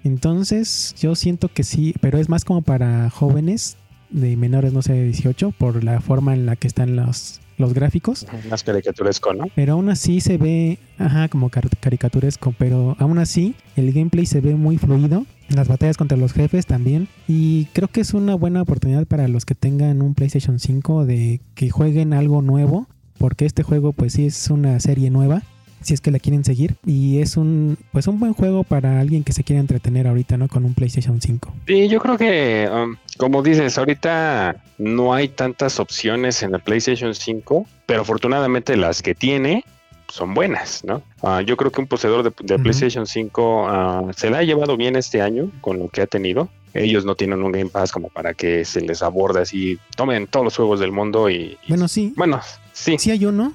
Entonces 0.04 0.96
yo 1.00 1.14
siento 1.16 1.50
que 1.50 1.64
sí, 1.64 1.94
pero 2.02 2.18
es 2.18 2.30
más 2.30 2.46
como 2.46 2.62
para 2.64 3.10
jóvenes 3.10 3.78
de 4.10 4.36
menores, 4.38 4.74
no 4.74 4.82
sé, 4.82 4.94
de 4.94 5.04
18, 5.06 5.52
por 5.52 5.84
la 5.84 6.02
forma 6.02 6.34
en 6.34 6.46
la 6.46 6.56
que 6.56 6.68
están 6.68 6.96
los, 6.96 7.41
los 7.62 7.74
gráficos. 7.74 8.26
Más 8.50 8.64
caricaturesco, 8.64 9.34
¿no? 9.34 9.46
Pero 9.56 9.74
aún 9.74 9.90
así 9.90 10.20
se 10.20 10.38
ve, 10.38 10.80
ajá, 10.98 11.30
como 11.30 11.50
car- 11.50 11.70
caricaturesco, 11.80 12.54
pero 12.58 12.96
aún 13.00 13.18
así 13.20 13.56
el 13.78 13.94
gameplay 13.94 14.26
se 14.26 14.42
ve 14.42 14.56
muy 14.56 14.78
fluido. 14.78 15.26
Las 15.50 15.68
batallas 15.68 15.98
contra 15.98 16.18
los 16.18 16.34
jefes 16.34 16.66
también. 16.66 17.08
Y 17.28 17.66
creo 17.74 17.88
que 17.88 18.02
es 18.02 18.14
una 18.14 18.36
buena 18.36 18.62
oportunidad 18.62 19.06
para 19.06 19.28
los 19.28 19.46
que 19.46 19.54
tengan 19.56 20.02
un 20.02 20.14
PlayStation 20.16 20.60
5 20.60 21.06
de 21.06 21.42
que 21.56 21.70
jueguen 21.70 22.14
algo 22.14 22.42
nuevo. 22.42 22.88
Porque 23.18 23.46
este 23.46 23.62
juego 23.62 23.94
pues 23.94 24.14
sí 24.14 24.26
es 24.26 24.50
una 24.50 24.80
serie 24.80 25.10
nueva. 25.12 25.44
Si 25.82 25.94
es 25.94 26.02
que 26.02 26.12
la 26.12 26.20
quieren 26.20 26.44
seguir. 26.44 26.76
Y 26.86 27.20
es 27.20 27.38
un 27.38 27.78
pues 27.92 28.08
un 28.08 28.20
buen 28.20 28.34
juego 28.34 28.64
para 28.64 29.00
alguien 29.00 29.24
que 29.24 29.34
se 29.34 29.44
quiera 29.44 29.60
entretener 29.60 30.08
ahorita, 30.08 30.38
¿no? 30.38 30.48
Con 30.48 30.66
un 30.66 30.74
PlayStation 30.74 31.20
5. 31.22 31.54
Sí, 31.68 31.88
yo 31.88 32.00
creo 32.00 32.18
que, 32.18 32.70
um, 32.72 32.96
como 33.18 33.42
dices, 33.44 33.78
ahorita 33.78 34.56
no 34.78 35.14
hay 35.14 35.28
tantas 35.30 35.80
opciones 35.80 36.44
en 36.44 36.54
el 36.54 36.62
PlayStation 36.62 37.14
5, 37.16 37.66
pero 37.86 38.02
afortunadamente 38.02 38.76
las 38.78 39.02
que 39.02 39.16
tiene 39.16 39.64
son 40.10 40.34
buenas, 40.34 40.84
¿no? 40.84 41.02
Ah, 41.24 41.42
yo 41.42 41.56
creo 41.56 41.72
que 41.72 41.80
un 41.82 41.88
poseedor 41.88 42.24
de. 42.24 42.32
PlayStation 42.32 43.08
5 43.08 43.66
ah, 43.70 44.04
se 44.16 44.30
la 44.30 44.40
ha 44.40 44.44
llevado 44.44 44.76
bien 44.78 44.96
este 44.96 45.22
año 45.22 45.50
con 45.62 45.80
lo 45.80 45.88
que 45.88 46.02
ha 46.02 46.08
tenido. 46.08 46.50
Ellos 46.74 47.04
no 47.06 47.16
tienen 47.16 47.44
un 47.44 47.52
Game 47.52 47.70
Pass 47.70 47.92
como 47.92 48.08
para 48.10 48.34
que 48.34 48.64
se 48.64 48.80
les 48.82 49.02
aborde 49.04 49.42
así, 49.42 49.78
tomen 49.98 50.28
todos 50.28 50.46
los 50.46 50.56
juegos 50.56 50.80
del 50.80 50.92
mundo 50.94 51.30
y... 51.30 51.36
y- 51.36 51.58
Bueno, 51.68 51.88
sí. 51.90 52.14
bueno, 52.16 52.40
sí. 52.72 52.96
Sí 52.98 53.12
hay 53.12 53.26
uno. 53.26 53.54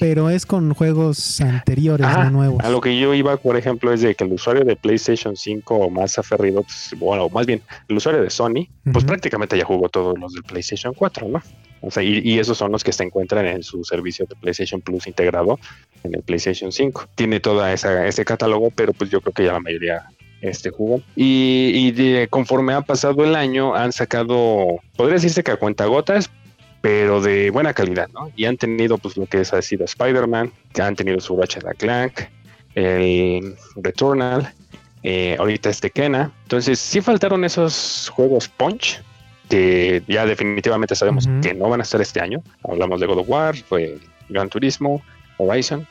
Pero 0.00 0.30
es 0.30 0.46
con 0.46 0.72
juegos 0.74 1.40
anteriores, 1.42 2.06
Ajá, 2.06 2.24
no 2.24 2.30
nuevos. 2.30 2.64
A 2.64 2.70
lo 2.70 2.80
que 2.80 2.98
yo 2.98 3.12
iba, 3.14 3.36
por 3.36 3.56
ejemplo, 3.56 3.92
es 3.92 4.00
de 4.00 4.14
que 4.14 4.24
el 4.24 4.32
usuario 4.32 4.64
de 4.64 4.74
PlayStation 4.74 5.36
5 5.36 5.74
o 5.76 5.90
más 5.90 6.18
aferrido, 6.18 6.62
pues, 6.62 6.94
bueno, 6.98 7.28
más 7.28 7.46
bien 7.46 7.60
el 7.88 7.96
usuario 7.98 8.22
de 8.22 8.30
Sony, 8.30 8.66
pues 8.84 8.96
Ujú. 9.04 9.06
prácticamente 9.06 9.58
ya 9.58 9.64
jugó 9.66 9.88
todos 9.90 10.18
los 10.18 10.32
del 10.32 10.42
PlayStation 10.42 10.94
4, 10.94 11.28
¿no? 11.28 11.42
O 11.82 11.90
sea, 11.90 12.02
y, 12.02 12.18
y 12.24 12.38
esos 12.38 12.58
son 12.58 12.72
los 12.72 12.82
que 12.82 12.92
se 12.92 13.04
encuentran 13.04 13.46
en 13.46 13.62
su 13.62 13.84
servicio 13.84 14.26
de 14.26 14.34
PlayStation 14.36 14.80
Plus 14.80 15.06
integrado 15.06 15.58
en 16.02 16.14
el 16.14 16.22
PlayStation 16.22 16.72
5. 16.72 17.06
Tiene 17.14 17.38
toda 17.40 17.72
esa 17.72 18.06
ese 18.06 18.24
catálogo, 18.24 18.70
pero 18.74 18.92
pues 18.94 19.10
yo 19.10 19.20
creo 19.20 19.32
que 19.34 19.44
ya 19.44 19.52
la 19.52 19.60
mayoría 19.60 20.04
este 20.42 20.70
jugó. 20.70 21.02
Y, 21.14 21.72
y 21.74 21.90
de- 21.92 22.26
conforme 22.28 22.72
ha 22.72 22.80
pasado 22.80 23.22
el 23.24 23.34
año, 23.36 23.74
han 23.74 23.92
sacado, 23.92 24.78
podría 24.96 25.14
decirse 25.16 25.42
que 25.44 25.50
a 25.50 25.56
cuentagotas, 25.56 26.30
pero 26.80 27.20
de 27.20 27.50
buena 27.50 27.74
calidad, 27.74 28.08
¿no? 28.12 28.30
Y 28.36 28.46
han 28.46 28.56
tenido 28.56 28.98
pues 28.98 29.16
lo 29.16 29.26
que 29.26 29.40
es, 29.40 29.52
ha 29.52 29.60
sido 29.62 29.84
Spider-Man, 29.84 30.52
han 30.80 30.96
tenido 30.96 31.20
su 31.20 31.36
Ratchet 31.36 31.64
Clank, 31.76 32.20
el 32.74 33.56
Returnal, 33.76 34.52
eh, 35.02 35.36
ahorita 35.38 35.70
este 35.70 35.90
Kena. 35.90 36.32
Entonces 36.42 36.78
sí 36.78 37.00
faltaron 37.00 37.44
esos 37.44 38.10
juegos 38.14 38.48
Punch, 38.48 39.02
que 39.48 40.02
ya 40.06 40.24
definitivamente 40.24 40.94
sabemos 40.94 41.28
que 41.42 41.52
no 41.54 41.68
van 41.68 41.80
a 41.80 41.82
estar 41.82 42.00
este 42.00 42.20
año. 42.20 42.42
Hablamos 42.62 43.00
de 43.00 43.06
God 43.06 43.18
of 43.18 43.28
War, 43.28 43.56
fue 43.56 43.98
Gran 44.28 44.48
Turismo, 44.48 45.02
Horizon. 45.38 45.86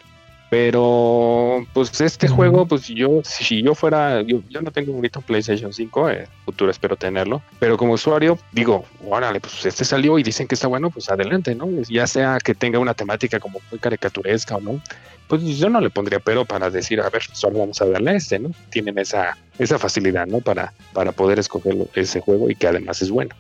Pero, 0.50 1.66
pues 1.74 2.02
este 2.02 2.28
juego, 2.28 2.66
pues 2.66 2.88
yo, 2.88 3.22
si 3.24 3.62
yo 3.62 3.76
fuera, 3.76 4.24
yo, 4.24 4.42
yo 4.50 4.62
no 4.62 4.72
tengo 4.72 4.96
ahorita 4.96 5.20
un 5.20 5.26
PlayStation 5.26 5.72
5, 5.72 6.10
en 6.10 6.28
futuro 6.44 6.72
espero 6.72 6.96
tenerlo, 6.96 7.44
pero 7.60 7.78
como 7.78 7.94
usuario 7.94 8.38
digo, 8.52 8.84
órale, 9.08 9.40
pues 9.40 9.64
este 9.68 9.86
salió 9.86 10.18
y 10.18 10.24
dicen 10.24 10.48
que 10.48 10.56
está 10.56 10.68
bueno, 10.68 10.90
pues 10.90 11.08
adelante, 11.10 11.54
¿no? 11.54 11.70
Ya 11.88 12.08
sea 12.08 12.40
que 12.44 12.56
tenga 12.56 12.80
una 12.80 12.96
temática 12.96 13.40
como 13.40 13.60
muy 13.70 13.80
caricaturesca 13.80 14.56
o 14.56 14.62
no, 14.62 14.82
pues 15.28 15.44
yo 15.44 15.70
no 15.70 15.80
le 15.80 15.92
pondría 15.92 16.20
pero 16.20 16.44
para 16.46 16.72
decir, 16.72 17.00
a 17.00 17.10
ver, 17.12 17.22
solo 17.34 17.60
vamos 17.60 17.80
a 17.82 17.86
darle 17.86 18.12
a 18.12 18.16
este, 18.16 18.40
¿no? 18.40 18.50
Tienen 18.72 18.98
esa, 18.98 19.38
esa 19.60 19.78
facilidad, 19.78 20.26
¿no? 20.26 20.40
Para, 20.40 20.74
para 20.94 21.12
poder 21.12 21.38
escoger 21.38 21.76
ese 21.94 22.22
juego 22.22 22.50
y 22.50 22.56
que 22.56 22.68
además 22.68 23.04
es 23.04 23.12
bueno. 23.12 23.36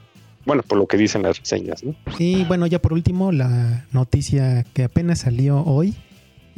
Bueno, 0.45 0.61
por 0.61 0.77
lo 0.77 0.85
que 0.85 0.97
dicen 0.97 1.23
las 1.23 1.39
reseñas, 1.39 1.83
¿no? 1.83 1.95
Y 2.19 2.43
bueno, 2.45 2.67
ya 2.67 2.79
por 2.79 2.93
último, 2.93 3.31
la 3.31 3.85
noticia 3.91 4.63
que 4.73 4.83
apenas 4.83 5.19
salió 5.19 5.63
hoy 5.63 5.95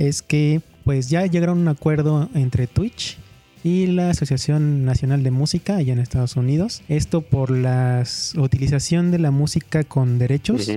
es 0.08 0.22
que 0.22 0.62
pues 0.84 1.10
ya 1.10 1.25
llegaron 1.25 1.60
a 1.60 1.62
un 1.62 1.67
acuerdo 1.67 2.29
entre 2.34 2.67
Twitch 2.67 3.17
y 3.63 3.86
la 3.86 4.10
Asociación 4.10 4.84
Nacional 4.84 5.24
de 5.24 5.29
Música 5.29 5.75
allá 5.75 5.93
en 5.93 6.00
Estados 6.00 6.36
Unidos. 6.36 6.81
Esto 6.89 7.22
por 7.22 7.51
la 7.51 8.03
utilización 8.36 9.12
de 9.12 9.20
la 9.20 9.29
música 9.29 9.84
con 9.84 10.17
derechos 10.17 10.72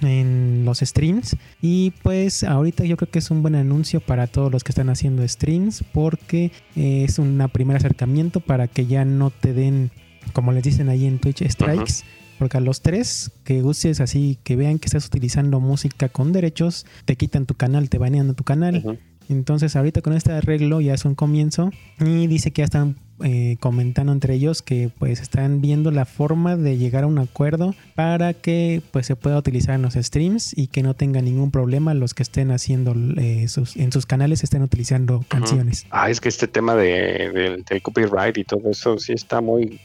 en 0.00 0.64
los 0.64 0.80
streams. 0.80 1.36
Y 1.62 1.92
pues 2.02 2.42
ahorita 2.42 2.84
yo 2.84 2.96
creo 2.96 3.10
que 3.10 3.20
es 3.20 3.30
un 3.30 3.42
buen 3.42 3.54
anuncio 3.54 4.00
para 4.00 4.26
todos 4.26 4.50
los 4.50 4.64
que 4.64 4.72
están 4.72 4.90
haciendo 4.90 5.26
streams 5.26 5.84
porque 5.92 6.50
es 6.74 7.20
un 7.20 7.48
primer 7.52 7.76
acercamiento 7.76 8.40
para 8.40 8.66
que 8.66 8.86
ya 8.86 9.04
no 9.04 9.30
te 9.30 9.52
den, 9.52 9.92
como 10.32 10.50
les 10.50 10.64
dicen 10.64 10.88
ahí 10.88 11.06
en 11.06 11.20
Twitch, 11.20 11.48
strikes. 11.48 12.02
Porque 12.38 12.58
a 12.58 12.60
los 12.60 12.82
tres 12.82 13.30
que 13.44 13.62
uses 13.62 14.00
así, 14.00 14.38
que 14.44 14.56
vean 14.56 14.78
que 14.78 14.86
estás 14.86 15.06
utilizando 15.06 15.60
música 15.60 16.08
con 16.08 16.32
derechos, 16.32 16.86
te 17.04 17.16
quitan 17.16 17.46
tu 17.46 17.54
canal, 17.54 17.88
te 17.88 17.98
banean 17.98 18.28
de 18.28 18.34
tu 18.34 18.44
canal. 18.44 18.98
Entonces 19.28 19.74
ahorita 19.74 20.02
con 20.02 20.12
este 20.12 20.30
arreglo 20.32 20.80
ya 20.80 20.94
es 20.94 21.04
un 21.04 21.16
comienzo 21.16 21.70
y 21.98 22.28
dice 22.28 22.52
que 22.52 22.60
ya 22.60 22.66
están 22.66 22.94
eh, 23.24 23.56
comentando 23.58 24.12
entre 24.12 24.34
ellos 24.34 24.62
que 24.62 24.88
pues 24.98 25.20
están 25.20 25.60
viendo 25.60 25.90
la 25.90 26.04
forma 26.04 26.56
de 26.56 26.76
llegar 26.76 27.02
a 27.02 27.06
un 27.08 27.18
acuerdo 27.18 27.74
para 27.96 28.34
que 28.34 28.82
pues 28.92 29.06
se 29.06 29.16
pueda 29.16 29.36
utilizar 29.38 29.74
en 29.74 29.82
los 29.82 29.94
streams 29.94 30.56
y 30.56 30.68
que 30.68 30.82
no 30.84 30.94
tenga 30.94 31.22
ningún 31.22 31.50
problema 31.50 31.92
los 31.94 32.14
que 32.14 32.22
estén 32.22 32.52
haciendo 32.52 32.94
eh, 33.16 33.48
sus, 33.48 33.74
en 33.76 33.90
sus 33.90 34.06
canales 34.06 34.44
estén 34.44 34.62
utilizando 34.62 35.24
canciones. 35.26 35.86
Ah, 35.90 36.08
es 36.08 36.20
que 36.20 36.28
este 36.28 36.46
tema 36.46 36.76
de, 36.76 37.30
del- 37.34 37.64
del 37.64 37.82
copyright 37.82 38.36
y 38.38 38.44
todo 38.44 38.70
eso 38.70 38.96
sí 38.98 39.12
está 39.14 39.40
muy, 39.40 39.80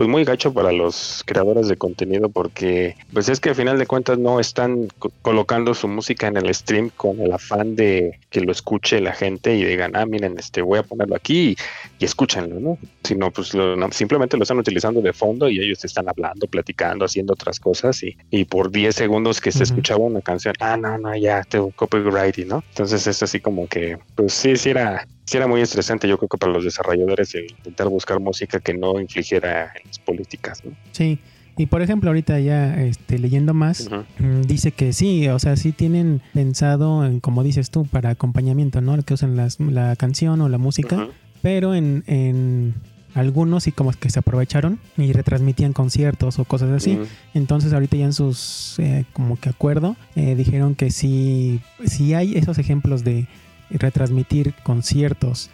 pues 0.00 0.08
muy 0.08 0.24
gacho 0.24 0.54
para 0.54 0.72
los 0.72 1.22
creadores 1.26 1.68
de 1.68 1.76
contenido 1.76 2.30
porque 2.30 2.96
pues 3.12 3.28
es 3.28 3.38
que 3.38 3.50
al 3.50 3.54
final 3.54 3.78
de 3.78 3.86
cuentas 3.86 4.18
no 4.18 4.40
están 4.40 4.88
co- 4.98 5.12
colocando 5.20 5.74
su 5.74 5.88
música 5.88 6.26
en 6.26 6.38
el 6.38 6.54
stream 6.54 6.88
con 6.96 7.20
el 7.20 7.30
afán 7.30 7.76
de 7.76 8.18
que 8.30 8.40
lo 8.40 8.50
escuche 8.50 8.98
la 9.02 9.12
gente 9.12 9.54
y 9.54 9.62
digan, 9.62 9.94
ah, 9.96 10.06
miren, 10.06 10.38
este 10.38 10.62
voy 10.62 10.78
a 10.78 10.84
ponerlo 10.84 11.16
aquí 11.16 11.50
y, 11.50 11.56
y 11.98 12.04
escúchenlo, 12.06 12.58
¿no? 12.60 12.78
Sino 13.04 13.30
pues 13.30 13.52
lo- 13.52 13.76
no, 13.76 13.92
simplemente 13.92 14.38
lo 14.38 14.44
están 14.44 14.58
utilizando 14.58 15.02
de 15.02 15.12
fondo 15.12 15.50
y 15.50 15.60
ellos 15.60 15.84
están 15.84 16.08
hablando, 16.08 16.46
platicando, 16.46 17.04
haciendo 17.04 17.34
otras 17.34 17.60
cosas 17.60 18.02
y, 18.02 18.16
y 18.30 18.46
por 18.46 18.70
10 18.70 18.94
segundos 18.94 19.38
que 19.38 19.52
se 19.52 19.64
escuchaba 19.64 20.00
una 20.02 20.22
canción, 20.22 20.54
ah, 20.60 20.78
no, 20.78 20.96
no, 20.96 21.14
ya, 21.14 21.42
tengo 21.44 21.72
copyright, 21.72 22.38
¿no? 22.46 22.64
Entonces 22.70 23.06
es 23.06 23.22
así 23.22 23.38
como 23.38 23.68
que, 23.68 23.98
pues 24.14 24.32
sí, 24.32 24.56
sí 24.56 24.70
era 24.70 25.06
sí 25.30 25.36
era 25.36 25.46
muy 25.46 25.60
estresante, 25.60 26.08
yo 26.08 26.18
creo 26.18 26.28
que 26.28 26.38
para 26.38 26.52
los 26.52 26.64
desarrolladores 26.64 27.34
el 27.36 27.44
intentar 27.50 27.88
buscar 27.88 28.18
música 28.18 28.58
que 28.58 28.74
no 28.74 29.00
infligiera 29.00 29.72
en 29.80 29.86
las 29.86 29.98
políticas, 30.00 30.64
¿no? 30.64 30.72
Sí. 30.92 31.18
Y 31.56 31.66
por 31.66 31.82
ejemplo, 31.82 32.10
ahorita 32.10 32.40
ya 32.40 32.82
este, 32.82 33.18
leyendo 33.18 33.54
más, 33.54 33.88
mm, 34.18 34.40
dice 34.42 34.72
que 34.72 34.92
sí, 34.92 35.28
o 35.28 35.38
sea, 35.38 35.56
sí 35.56 35.72
tienen 35.72 36.20
pensado 36.32 37.04
en, 37.04 37.20
como 37.20 37.42
dices 37.44 37.70
tú, 37.70 37.84
para 37.86 38.10
acompañamiento, 38.10 38.80
¿no? 38.80 39.00
Que 39.02 39.14
usan 39.14 39.36
las- 39.36 39.60
la 39.60 39.94
canción 39.96 40.40
o 40.40 40.48
la 40.48 40.58
música, 40.58 41.08
pero 41.42 41.74
en, 41.74 42.02
en 42.06 42.74
algunos 43.14 43.64
sí 43.64 43.72
como 43.72 43.92
que 43.92 44.08
se 44.10 44.18
aprovecharon 44.20 44.78
y 44.96 45.12
retransmitían 45.12 45.72
conciertos 45.72 46.38
o 46.38 46.44
cosas 46.44 46.70
así. 46.70 46.98
Entonces 47.34 47.72
ahorita 47.72 47.96
ya 47.96 48.04
en 48.06 48.12
sus 48.14 48.76
eh, 48.78 49.04
como 49.12 49.36
que 49.38 49.48
acuerdo 49.50 49.96
eh, 50.16 50.34
dijeron 50.36 50.74
que 50.74 50.90
si, 50.90 51.60
si 51.84 52.14
hay 52.14 52.36
esos 52.36 52.58
ejemplos 52.58 53.04
de 53.04 53.26
retransmitir 53.70 54.54
conciertos 54.62 55.50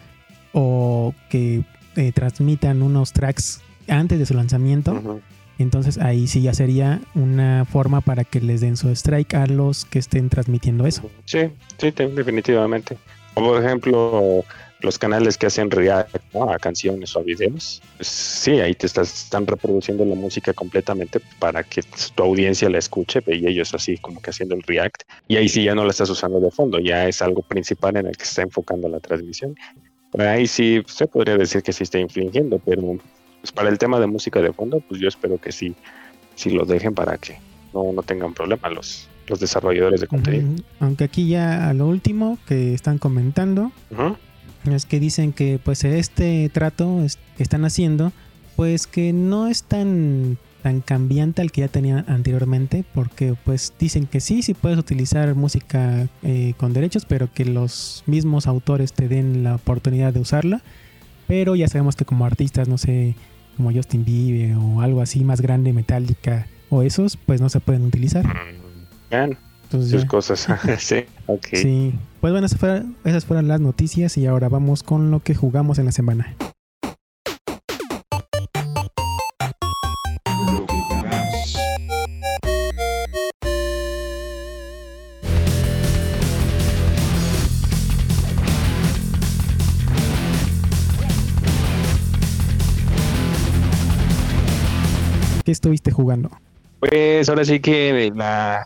o 0.53 1.13
que 1.29 1.63
eh, 1.95 2.11
transmitan 2.11 2.81
unos 2.81 3.11
tracks 3.13 3.61
antes 3.87 4.19
de 4.19 4.25
su 4.25 4.33
lanzamiento, 4.33 5.21
entonces 5.59 5.97
ahí 5.97 6.27
sí 6.27 6.41
ya 6.41 6.53
sería 6.53 6.99
una 7.15 7.65
forma 7.65 8.01
para 8.01 8.23
que 8.23 8.41
les 8.41 8.61
den 8.61 8.77
su 8.77 8.89
strike 8.89 9.33
a 9.35 9.47
los 9.47 9.85
que 9.85 9.99
estén 9.99 10.29
transmitiendo 10.29 10.85
eso. 10.85 11.09
Sí, 11.25 11.39
sí, 11.77 11.91
te- 11.91 12.07
definitivamente. 12.07 12.97
Por 13.33 13.63
ejemplo, 13.63 14.43
los 14.81 14.99
canales 14.99 15.37
que 15.37 15.47
hacen 15.47 15.71
react 15.71 16.15
¿no? 16.33 16.51
a 16.51 16.59
canciones 16.59 17.15
o 17.15 17.19
a 17.19 17.23
videos, 17.23 17.81
pues 17.97 18.07
sí, 18.07 18.59
ahí 18.59 18.75
te 18.75 18.85
estás, 18.85 19.23
están 19.23 19.47
reproduciendo 19.47 20.05
la 20.05 20.15
música 20.15 20.53
completamente 20.53 21.19
para 21.39 21.63
que 21.63 21.81
tu 22.15 22.23
audiencia 22.23 22.69
la 22.69 22.77
escuche 22.77 23.21
y 23.27 23.47
ellos 23.47 23.73
así 23.73 23.97
como 23.97 24.21
que 24.21 24.29
haciendo 24.29 24.55
el 24.55 24.63
react. 24.63 25.03
Y 25.27 25.37
ahí 25.37 25.49
sí 25.49 25.63
ya 25.63 25.73
no 25.73 25.83
la 25.83 25.91
estás 25.91 26.09
usando 26.09 26.39
de 26.39 26.51
fondo, 26.51 26.79
ya 26.79 27.07
es 27.07 27.21
algo 27.21 27.41
principal 27.41 27.97
en 27.97 28.07
el 28.07 28.17
que 28.17 28.25
se 28.25 28.29
está 28.29 28.41
enfocando 28.43 28.87
la 28.87 28.99
transmisión. 28.99 29.55
Pero 30.11 30.29
ahí 30.29 30.47
sí 30.47 30.83
se 30.87 31.07
podría 31.07 31.37
decir 31.37 31.63
que 31.63 31.73
sí 31.73 31.83
está 31.83 31.99
infringiendo, 31.99 32.59
pero 32.59 32.97
pues, 33.41 33.51
para 33.51 33.69
el 33.69 33.77
tema 33.77 33.99
de 33.99 34.07
música 34.07 34.41
de 34.41 34.53
fondo, 34.53 34.79
pues 34.87 35.01
yo 35.01 35.07
espero 35.07 35.37
que 35.39 35.51
sí, 35.51 35.75
sí 36.35 36.51
lo 36.51 36.65
dejen 36.65 36.93
para 36.93 37.17
que 37.17 37.39
no, 37.73 37.91
no 37.91 38.03
tengan 38.03 38.33
problema 38.33 38.69
los, 38.69 39.09
los 39.27 39.39
desarrolladores 39.39 40.01
de 40.01 40.07
contenido. 40.07 40.49
Ujú. 40.49 40.63
Aunque 40.79 41.03
aquí 41.03 41.27
ya 41.27 41.69
a 41.69 41.73
lo 41.73 41.87
último 41.87 42.37
que 42.47 42.73
están 42.73 42.97
comentando 42.97 43.71
Ujú. 43.91 44.15
Es 44.75 44.85
que 44.85 44.99
dicen 44.99 45.33
que 45.33 45.59
pues 45.63 45.83
este 45.83 46.49
trato 46.53 47.03
es- 47.03 47.17
que 47.37 47.43
están 47.43 47.63
haciendo 47.65 48.11
pues 48.55 48.87
que 48.87 49.13
no 49.13 49.47
es 49.47 49.63
tan 49.63 50.37
tan 50.63 50.81
cambiante 50.81 51.41
al 51.43 51.51
que 51.51 51.61
ya 51.61 51.67
tenían 51.67 52.03
anteriormente 52.07 52.83
porque 52.93 53.35
pues 53.45 53.71
dicen 53.79 54.05
que 54.07 54.19
sí 54.19 54.41
sí 54.41 54.53
puedes 54.55 54.77
utilizar 54.79 55.33
música 55.35 56.07
eh, 56.23 56.53
con 56.57 56.73
derechos 56.73 57.05
pero 57.05 57.31
que 57.31 57.45
los 57.45 58.03
mismos 58.07 58.47
autores 58.47 58.91
te 58.93 59.07
den 59.07 59.43
la 59.43 59.55
oportunidad 59.55 60.11
de 60.13 60.19
usarla 60.19 60.61
pero 61.27 61.55
ya 61.55 61.67
sabemos 61.67 61.95
que 61.95 62.05
como 62.05 62.25
artistas 62.25 62.67
no 62.67 62.77
sé 62.77 63.15
como 63.55 63.71
Justin 63.71 64.03
Bieber 64.03 64.55
o 64.57 64.81
algo 64.81 65.01
así 65.01 65.23
más 65.23 65.39
grande 65.41 65.71
Metallica 65.73 66.47
o 66.69 66.81
esos 66.81 67.15
pues 67.17 67.39
no 67.39 67.49
se 67.49 67.59
pueden 67.59 67.85
utilizar 67.85 68.25
Vean, 69.11 69.37
entonces 69.63 69.91
sus 69.91 70.01
ya- 70.03 70.07
cosas. 70.07 70.47
sí, 70.79 70.95
ok. 71.27 71.47
Sí, 71.53 71.93
pues 72.27 72.33
bueno, 72.59 72.89
esas 73.05 73.25
fueron, 73.25 73.47
las 73.47 73.61
noticias 73.61 74.17
y 74.17 74.25
ahora 74.25 74.49
vamos 74.49 74.83
con 74.83 75.11
lo 75.11 75.21
que 75.21 75.33
jugamos 75.33 75.79
en 75.79 75.85
la 75.85 75.93
semana. 75.93 76.35
¿Qué 95.45 95.51
estuviste 95.53 95.91
jugando? 95.91 96.29
Pues 96.81 97.29
ahora 97.29 97.45
sí 97.45 97.61
que 97.61 98.11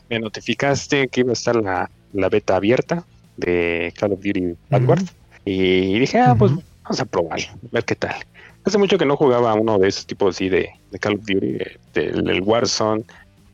me 0.09 0.19
notificaste 0.19 1.09
que 1.09 1.19
iba 1.19 1.29
a 1.29 1.33
estar 1.33 1.55
la, 1.57 1.91
la 2.11 2.29
beta 2.29 2.55
abierta 2.55 3.05
de 3.37 3.93
Call 3.97 4.13
of 4.13 4.21
Duty 4.23 4.55
Vanguard. 4.69 5.03
Y 5.45 5.99
dije, 5.99 6.19
ah, 6.19 6.35
pues 6.37 6.51
vamos 6.83 6.99
a 6.99 7.05
probarlo, 7.05 7.47
a 7.47 7.57
ver 7.71 7.83
qué 7.85 7.95
tal. 7.95 8.15
Hace 8.63 8.77
mucho 8.77 8.97
que 8.97 9.05
no 9.05 9.17
jugaba 9.17 9.53
uno 9.55 9.79
de 9.79 9.87
esos 9.87 10.05
tipos 10.05 10.35
así 10.35 10.49
de, 10.49 10.69
de 10.91 10.99
Call 10.99 11.15
of 11.15 11.21
Duty, 11.25 11.47
de- 11.53 11.77
del 11.93 12.29
el 12.29 12.41
Warzone. 12.41 13.03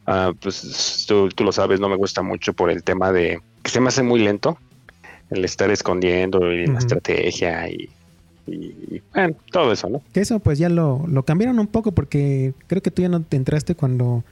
Ah, 0.05 0.31
pues 0.41 1.05
tú, 1.07 1.29
tú 1.29 1.43
lo 1.43 1.51
sabes, 1.51 1.79
no 1.79 1.89
me 1.89 1.95
gusta 1.95 2.21
mucho 2.21 2.53
por 2.53 2.69
el 2.71 2.83
tema 2.83 3.11
de 3.11 3.39
que 3.63 3.71
se 3.71 3.79
me 3.81 3.87
hace 3.89 4.03
muy 4.03 4.19
lento 4.19 4.57
el 5.29 5.43
estar 5.43 5.69
escondiendo 5.71 6.51
y 6.53 6.67
la 6.67 6.79
estrategia 6.79 7.69
y, 7.69 7.89
y, 8.47 9.01
bueno, 9.13 9.35
todo 9.51 9.73
eso, 9.73 9.89
¿no? 9.89 10.01
Eso 10.13 10.39
pues 10.39 10.57
ya 10.59 10.69
lo, 10.69 11.03
lo 11.07 11.23
cambiaron 11.23 11.59
un 11.59 11.67
poco 11.67 11.91
porque 11.91 12.53
creo 12.67 12.81
que 12.81 12.91
tú 12.91 13.01
ya 13.01 13.09
no 13.09 13.21
te 13.21 13.35
entraste 13.35 13.75
cuando 13.75 14.23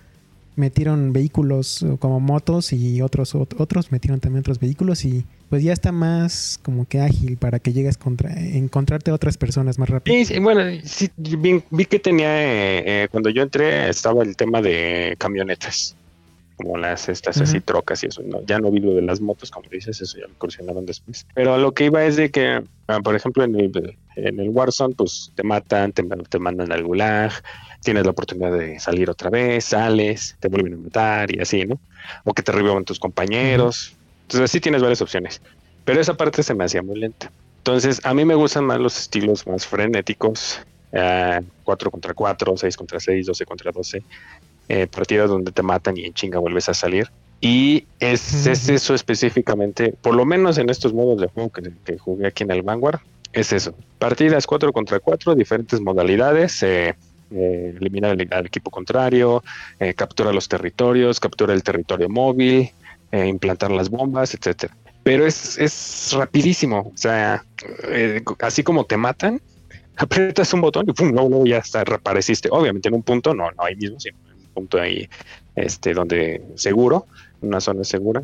metieron 0.55 1.13
vehículos 1.13 1.83
eh, 1.83 1.97
como 1.99 2.19
motos 2.19 2.73
y 2.73 3.01
otros 3.01 3.35
ot- 3.35 3.55
otros 3.59 3.91
metieron 3.91 4.19
también 4.19 4.39
otros 4.41 4.59
vehículos 4.59 5.05
y 5.05 5.25
pues 5.49 5.63
ya 5.63 5.73
está 5.73 5.91
más 5.91 6.59
como 6.63 6.85
que 6.85 7.01
ágil 7.01 7.37
para 7.37 7.59
que 7.59 7.73
llegues 7.73 7.97
contra 7.97 8.33
encontrarte 8.33 9.11
a 9.11 9.13
otras 9.13 9.37
personas 9.37 9.77
más 9.79 9.89
rápido. 9.89 10.17
Sí, 10.17 10.25
sí, 10.25 10.39
bueno, 10.39 10.61
sí, 10.83 11.09
vi, 11.17 11.63
vi 11.69 11.85
que 11.85 11.99
tenía, 11.99 12.41
eh, 12.43 13.03
eh, 13.03 13.07
cuando 13.11 13.29
yo 13.29 13.43
entré 13.43 13.89
estaba 13.89 14.23
el 14.23 14.35
tema 14.35 14.61
de 14.61 15.15
camionetas, 15.19 15.95
como 16.57 16.77
las 16.77 17.09
estas 17.09 17.41
así 17.41 17.59
trocas 17.59 18.01
y 18.03 18.07
eso, 18.07 18.21
¿no? 18.23 18.41
ya 18.45 18.59
no 18.59 18.71
vi 18.71 18.79
lo 18.79 18.93
de 18.95 19.01
las 19.01 19.19
motos, 19.19 19.51
como 19.51 19.67
dices, 19.69 19.99
eso 20.01 20.17
ya 20.17 20.25
lo 20.25 20.31
incursionaron 20.31 20.85
después. 20.85 21.25
Pero 21.35 21.57
lo 21.57 21.73
que 21.73 21.85
iba 21.85 22.05
es 22.05 22.15
de 22.15 22.31
que, 22.31 22.63
ah, 22.87 22.99
por 23.03 23.13
ejemplo, 23.13 23.43
en 23.43 23.55
el, 23.55 23.97
en 24.15 24.39
el 24.39 24.49
Warzone, 24.49 24.95
pues 24.95 25.33
te 25.35 25.43
matan, 25.43 25.91
te, 25.91 26.01
te 26.29 26.39
mandan 26.39 26.71
al 26.71 26.83
gulag, 26.85 27.33
tienes 27.85 28.03
la 28.03 28.11
oportunidad 28.11 28.51
de 28.51 28.79
salir 28.81 29.09
otra 29.09 29.29
vez, 29.29 29.63
sales, 29.65 30.35
te 30.41 30.49
vuelven 30.49 30.73
a 30.73 30.77
matar 30.77 31.33
y 31.33 31.39
así, 31.39 31.65
¿no? 31.65 31.79
O 32.25 32.33
que 32.33 32.43
te 32.43 32.51
revivan 32.51 32.83
tus 32.83 32.99
compañeros. 32.99 33.95
Entonces 34.23 34.49
así 34.49 34.59
tienes 34.59 34.81
varias 34.81 35.01
opciones. 35.01 35.41
Pero 35.85 36.01
esa 36.01 36.15
parte 36.15 36.43
se 36.43 36.53
me 36.53 36.65
hacía 36.65 36.81
muy 36.81 36.99
lenta. 36.99 37.31
Entonces, 37.59 38.01
a 38.03 38.13
mí 38.13 38.25
me 38.25 38.35
gustan 38.35 38.65
más 38.65 38.79
los 38.79 38.99
estilos 38.99 39.47
más 39.47 39.65
frenéticos. 39.65 40.59
eh, 40.91 41.41
4 41.63 41.91
contra 41.91 42.13
4, 42.13 42.57
6 42.57 42.75
contra 42.77 42.99
6, 42.99 43.25
12 43.27 43.45
contra 43.45 43.71
12. 43.71 44.03
eh, 44.67 44.87
partidas 44.87 45.29
donde 45.29 45.51
te 45.51 45.61
matan 45.61 45.97
y 45.97 46.05
en 46.05 46.13
chinga 46.13 46.39
vuelves 46.39 46.69
a 46.69 46.73
salir. 46.73 47.09
Y 47.41 47.85
es, 47.99 48.47
es 48.47 48.69
eso 48.69 48.93
específicamente, 48.95 49.93
por 50.01 50.15
lo 50.15 50.25
menos 50.25 50.57
en 50.57 50.69
estos 50.69 50.93
modos 50.93 51.19
de 51.21 51.27
juego 51.27 51.51
que, 51.51 51.71
que 51.85 51.97
jugué 51.99 52.27
aquí 52.27 52.43
en 52.43 52.51
el 52.51 52.63
Vanguard, 52.63 52.99
es 53.33 53.51
eso. 53.53 53.75
Partidas 53.99 54.47
4 54.47 54.71
contra 54.73 54.99
4, 54.99 55.35
diferentes 55.35 55.79
modalidades. 55.81 56.63
eh, 56.63 56.95
eh, 57.31 57.75
eliminar 57.79 58.11
al, 58.11 58.27
al 58.31 58.45
equipo 58.45 58.71
contrario, 58.71 59.43
eh, 59.79 59.93
captura 59.93 60.31
los 60.31 60.47
territorios, 60.47 61.19
captura 61.19 61.53
el 61.53 61.63
territorio 61.63 62.09
móvil, 62.09 62.71
eh, 63.11 63.27
implantar 63.27 63.71
las 63.71 63.89
bombas, 63.89 64.33
etcétera. 64.33 64.75
Pero 65.03 65.25
es, 65.25 65.57
es 65.57 66.11
rapidísimo. 66.13 66.91
O 66.93 66.97
sea, 66.97 67.43
eh, 67.89 68.23
así 68.39 68.63
como 68.63 68.85
te 68.85 68.97
matan, 68.97 69.39
aprietas 69.97 70.53
un 70.53 70.61
botón 70.61 70.85
y 70.89 70.93
pum, 70.93 71.11
luego, 71.11 71.29
luego 71.29 71.45
ya 71.45 71.59
está, 71.59 71.83
reapareciste. 71.83 72.49
Obviamente 72.51 72.89
en 72.89 72.95
un 72.95 73.03
punto, 73.03 73.33
no, 73.33 73.51
no 73.51 73.63
ahí 73.63 73.75
mismo, 73.75 73.99
sino 73.99 74.17
en 74.27 74.39
un 74.41 74.53
punto 74.53 74.81
ahí, 74.81 75.07
este, 75.55 75.93
donde 75.93 76.41
seguro, 76.55 77.05
una 77.41 77.61
zona 77.61 77.83
segura. 77.83 78.23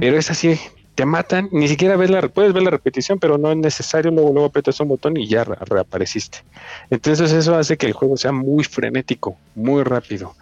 Pero 0.00 0.18
es 0.18 0.30
así, 0.32 0.58
te 1.00 1.06
matan, 1.06 1.48
ni 1.50 1.66
siquiera 1.66 1.96
ves 1.96 2.10
la, 2.10 2.20
puedes 2.28 2.52
ver 2.52 2.62
la 2.62 2.68
repetición, 2.70 3.18
pero 3.18 3.38
no 3.38 3.50
es 3.50 3.56
necesario, 3.56 4.10
luego, 4.10 4.32
luego 4.34 4.48
aprietas 4.48 4.78
un 4.80 4.88
botón 4.88 5.16
y 5.16 5.26
ya 5.26 5.44
re- 5.44 5.56
reapareciste. 5.60 6.40
Entonces 6.90 7.32
eso 7.32 7.56
hace 7.56 7.78
que 7.78 7.86
el 7.86 7.94
juego 7.94 8.18
sea 8.18 8.32
muy 8.32 8.64
frenético, 8.64 9.38
muy 9.54 9.82
rápido, 9.82 10.34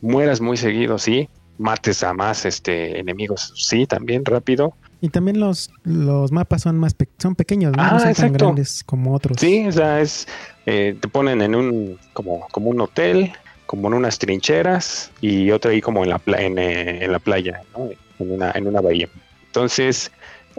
mueras 0.00 0.40
muy 0.40 0.56
seguido, 0.56 0.96
sí, 0.98 1.28
mates 1.58 2.02
a 2.02 2.14
más 2.14 2.46
este, 2.46 2.98
enemigos, 2.98 3.52
sí, 3.54 3.84
también 3.84 4.24
rápido, 4.24 4.72
Y 5.02 5.10
también 5.10 5.38
los, 5.40 5.68
los 5.84 6.32
mapas 6.32 6.62
son 6.62 6.78
más 6.78 6.94
pe- 6.94 7.10
son 7.18 7.34
pequeños, 7.34 7.76
¿no? 7.76 7.82
Ah, 7.82 7.90
no 7.92 7.98
son 7.98 8.14
tan 8.14 8.26
exacto. 8.28 8.44
grandes 8.46 8.82
como 8.84 9.14
otros. 9.14 9.36
Sí, 9.38 9.66
o 9.66 9.72
sea, 9.72 10.00
es, 10.00 10.26
eh, 10.64 10.96
te 10.98 11.08
ponen 11.08 11.42
en 11.42 11.54
un, 11.54 11.98
como, 12.14 12.48
como 12.50 12.70
un 12.70 12.80
hotel, 12.80 13.30
como 13.66 13.88
en 13.88 13.94
unas 13.94 14.18
trincheras 14.18 15.12
y 15.20 15.50
otra 15.50 15.72
ahí 15.72 15.82
como 15.82 16.02
en 16.02 16.08
la, 16.08 16.18
pla- 16.18 16.40
en, 16.40 16.58
eh, 16.58 17.04
en 17.04 17.12
la 17.12 17.18
playa, 17.18 17.60
¿no? 17.76 17.90
en, 17.90 18.32
una, 18.32 18.52
en 18.52 18.66
una 18.66 18.80
bahía. 18.80 19.06
Entonces, 19.48 20.10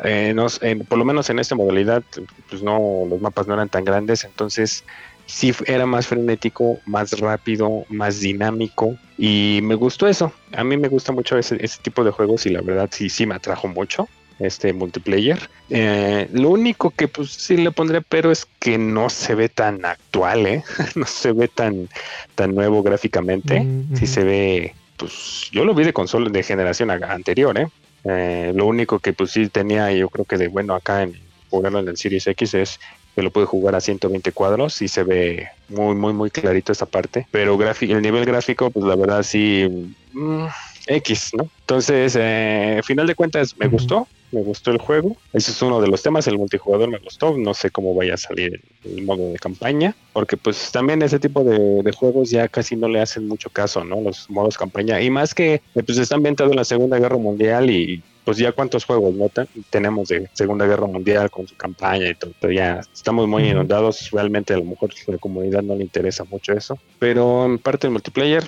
eh, 0.03 0.33
nos- 0.35 0.61
en- 0.61 0.79
por 0.85 0.97
lo 0.97 1.05
menos 1.05 1.29
en 1.29 1.39
esta 1.39 1.55
modalidad, 1.55 2.03
pues 2.49 2.61
no, 2.63 3.05
los 3.09 3.21
mapas 3.21 3.47
no 3.47 3.53
eran 3.53 3.69
tan 3.69 3.83
grandes, 3.85 4.23
entonces 4.23 4.83
sí 5.25 5.53
era 5.67 5.85
más 5.85 6.07
frenético, 6.07 6.79
más 6.85 7.11
rápido, 7.19 7.85
más 7.89 8.19
dinámico 8.19 8.95
y 9.17 9.59
me 9.63 9.75
gustó 9.75 10.07
eso. 10.07 10.31
A 10.53 10.63
mí 10.63 10.75
me 10.77 10.87
gusta 10.87 11.11
mucho 11.11 11.37
ese, 11.37 11.57
ese 11.63 11.79
tipo 11.81 12.03
de 12.03 12.11
juegos 12.11 12.45
y 12.45 12.49
la 12.49 12.61
verdad 12.61 12.89
sí, 12.91 13.09
sí 13.09 13.25
me 13.27 13.35
atrajo 13.35 13.67
mucho 13.67 14.07
este 14.39 14.71
multiplayer. 14.73 15.37
Eh, 15.69 16.29
lo 16.31 16.49
único 16.49 16.89
que 16.91 17.07
pues 17.09 17.29
sí 17.31 17.57
le 17.57 17.71
pondré 17.71 18.01
pero 18.01 18.31
es 18.31 18.47
que 18.59 18.77
no 18.77 19.09
se 19.09 19.35
ve 19.35 19.49
tan 19.49 19.85
actual, 19.85 20.47
¿eh? 20.47 20.63
no 20.95 21.05
se 21.05 21.31
ve 21.33 21.47
tan, 21.49 21.89
tan 22.35 22.55
nuevo 22.55 22.81
gráficamente. 22.81 23.59
Mm, 23.59 23.95
Sí 23.97 24.07
se 24.07 24.23
ve, 24.23 24.73
pues 24.97 25.49
yo 25.51 25.63
lo 25.65 25.73
vi 25.75 25.83
de 25.83 25.93
consola 25.93 26.29
de 26.29 26.41
generación 26.41 26.89
anterior, 26.89 27.57
¿eh? 27.59 27.67
Eh, 28.05 28.53
lo 28.55 28.65
único 28.65 28.99
que 28.99 29.13
pues 29.13 29.31
sí 29.31 29.47
tenía 29.49 29.91
yo 29.91 30.09
creo 30.09 30.25
que 30.25 30.37
de 30.37 30.47
bueno 30.47 30.73
acá 30.73 31.03
en 31.03 31.19
jugarlo 31.49 31.79
en 31.79 31.89
el 31.89 31.97
Series 31.97 32.27
X 32.27 32.53
es 32.53 32.79
que 33.15 33.21
lo 33.21 33.31
puede 33.31 33.47
jugar 33.47 33.75
a 33.75 33.81
120 33.81 34.31
cuadros 34.31 34.81
y 34.81 34.87
se 34.87 35.03
ve 35.03 35.49
muy 35.67 35.95
muy 35.95 36.13
muy 36.13 36.31
clarito 36.31 36.71
esta 36.71 36.85
parte. 36.85 37.27
Pero 37.31 37.57
el 37.61 38.01
nivel 38.01 38.25
gráfico 38.25 38.69
pues 38.69 38.85
la 38.85 38.95
verdad 38.95 39.23
sí 39.23 39.89
mm, 40.13 40.45
X 40.87 41.31
no 41.33 41.49
entonces 41.61 42.15
eh, 42.17 42.79
final 42.83 43.07
de 43.07 43.15
cuentas 43.15 43.55
me 43.57 43.67
gustó 43.67 44.07
me 44.31 44.41
gustó 44.41 44.71
el 44.71 44.77
juego. 44.77 45.15
Ese 45.33 45.51
es 45.51 45.61
uno 45.61 45.81
de 45.81 45.87
los 45.87 46.01
temas 46.03 46.27
el 46.27 46.37
multijugador 46.37 46.89
me 46.89 46.99
gustó 46.99 47.35
no 47.37 47.53
sé 47.53 47.69
cómo 47.71 47.93
vaya 47.95 48.13
a 48.13 48.17
salir 48.17 48.61
el 48.83 49.03
modo 49.03 49.31
de 49.31 49.39
campaña 49.39 49.95
porque 50.13 50.37
pues 50.37 50.71
también 50.71 51.01
ese 51.01 51.19
tipo 51.19 51.43
de, 51.43 51.83
de 51.83 51.91
juegos 51.91 52.29
ya 52.29 52.47
casi 52.47 52.75
no 52.75 52.87
le 52.87 53.01
hacen 53.01 53.27
mucho 53.27 53.49
caso 53.49 53.83
no 53.83 54.01
los 54.01 54.29
modos 54.29 54.57
campaña 54.57 55.01
y 55.01 55.09
más 55.09 55.33
que 55.33 55.55
eh, 55.55 55.83
pues 55.85 55.97
está 55.97 56.15
ambientado 56.15 56.49
en 56.51 56.55
la 56.57 56.63
segunda 56.63 56.97
guerra 56.99 57.17
mundial 57.17 57.69
y 57.69 58.01
pues 58.25 58.37
ya 58.37 58.51
cuántos 58.51 58.85
juegos 58.85 59.13
no 59.15 59.29
Te- 59.29 59.47
tenemos 59.69 60.09
de 60.09 60.29
segunda 60.33 60.65
guerra 60.67 60.85
mundial 60.87 61.29
con 61.31 61.47
su 61.47 61.55
campaña 61.55 62.07
y 62.09 62.15
todo 62.15 62.31
pero 62.39 62.53
ya 62.53 62.81
estamos 62.93 63.27
muy 63.27 63.49
inundados 63.49 64.09
realmente 64.11 64.53
a 64.53 64.57
lo 64.57 64.65
mejor 64.65 64.91
a 65.07 65.11
la 65.11 65.17
comunidad 65.17 65.61
no 65.63 65.75
le 65.75 65.83
interesa 65.83 66.23
mucho 66.25 66.53
eso 66.53 66.77
pero 66.99 67.45
en 67.45 67.57
parte 67.59 67.87
el 67.87 67.93
multiplayer 67.93 68.43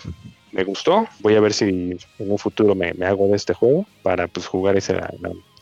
me 0.52 0.64
gustó 0.64 1.08
voy 1.20 1.36
a 1.36 1.40
ver 1.42 1.54
si 1.54 1.66
en 1.66 1.98
un 2.20 2.38
futuro 2.38 2.76
me, 2.76 2.94
me 2.94 3.06
hago 3.06 3.28
de 3.28 3.36
este 3.38 3.54
juego 3.54 3.86
para 4.04 4.28
pues 4.28 4.46
jugar 4.48 4.78
ese 4.78 4.94
la- 4.94 5.14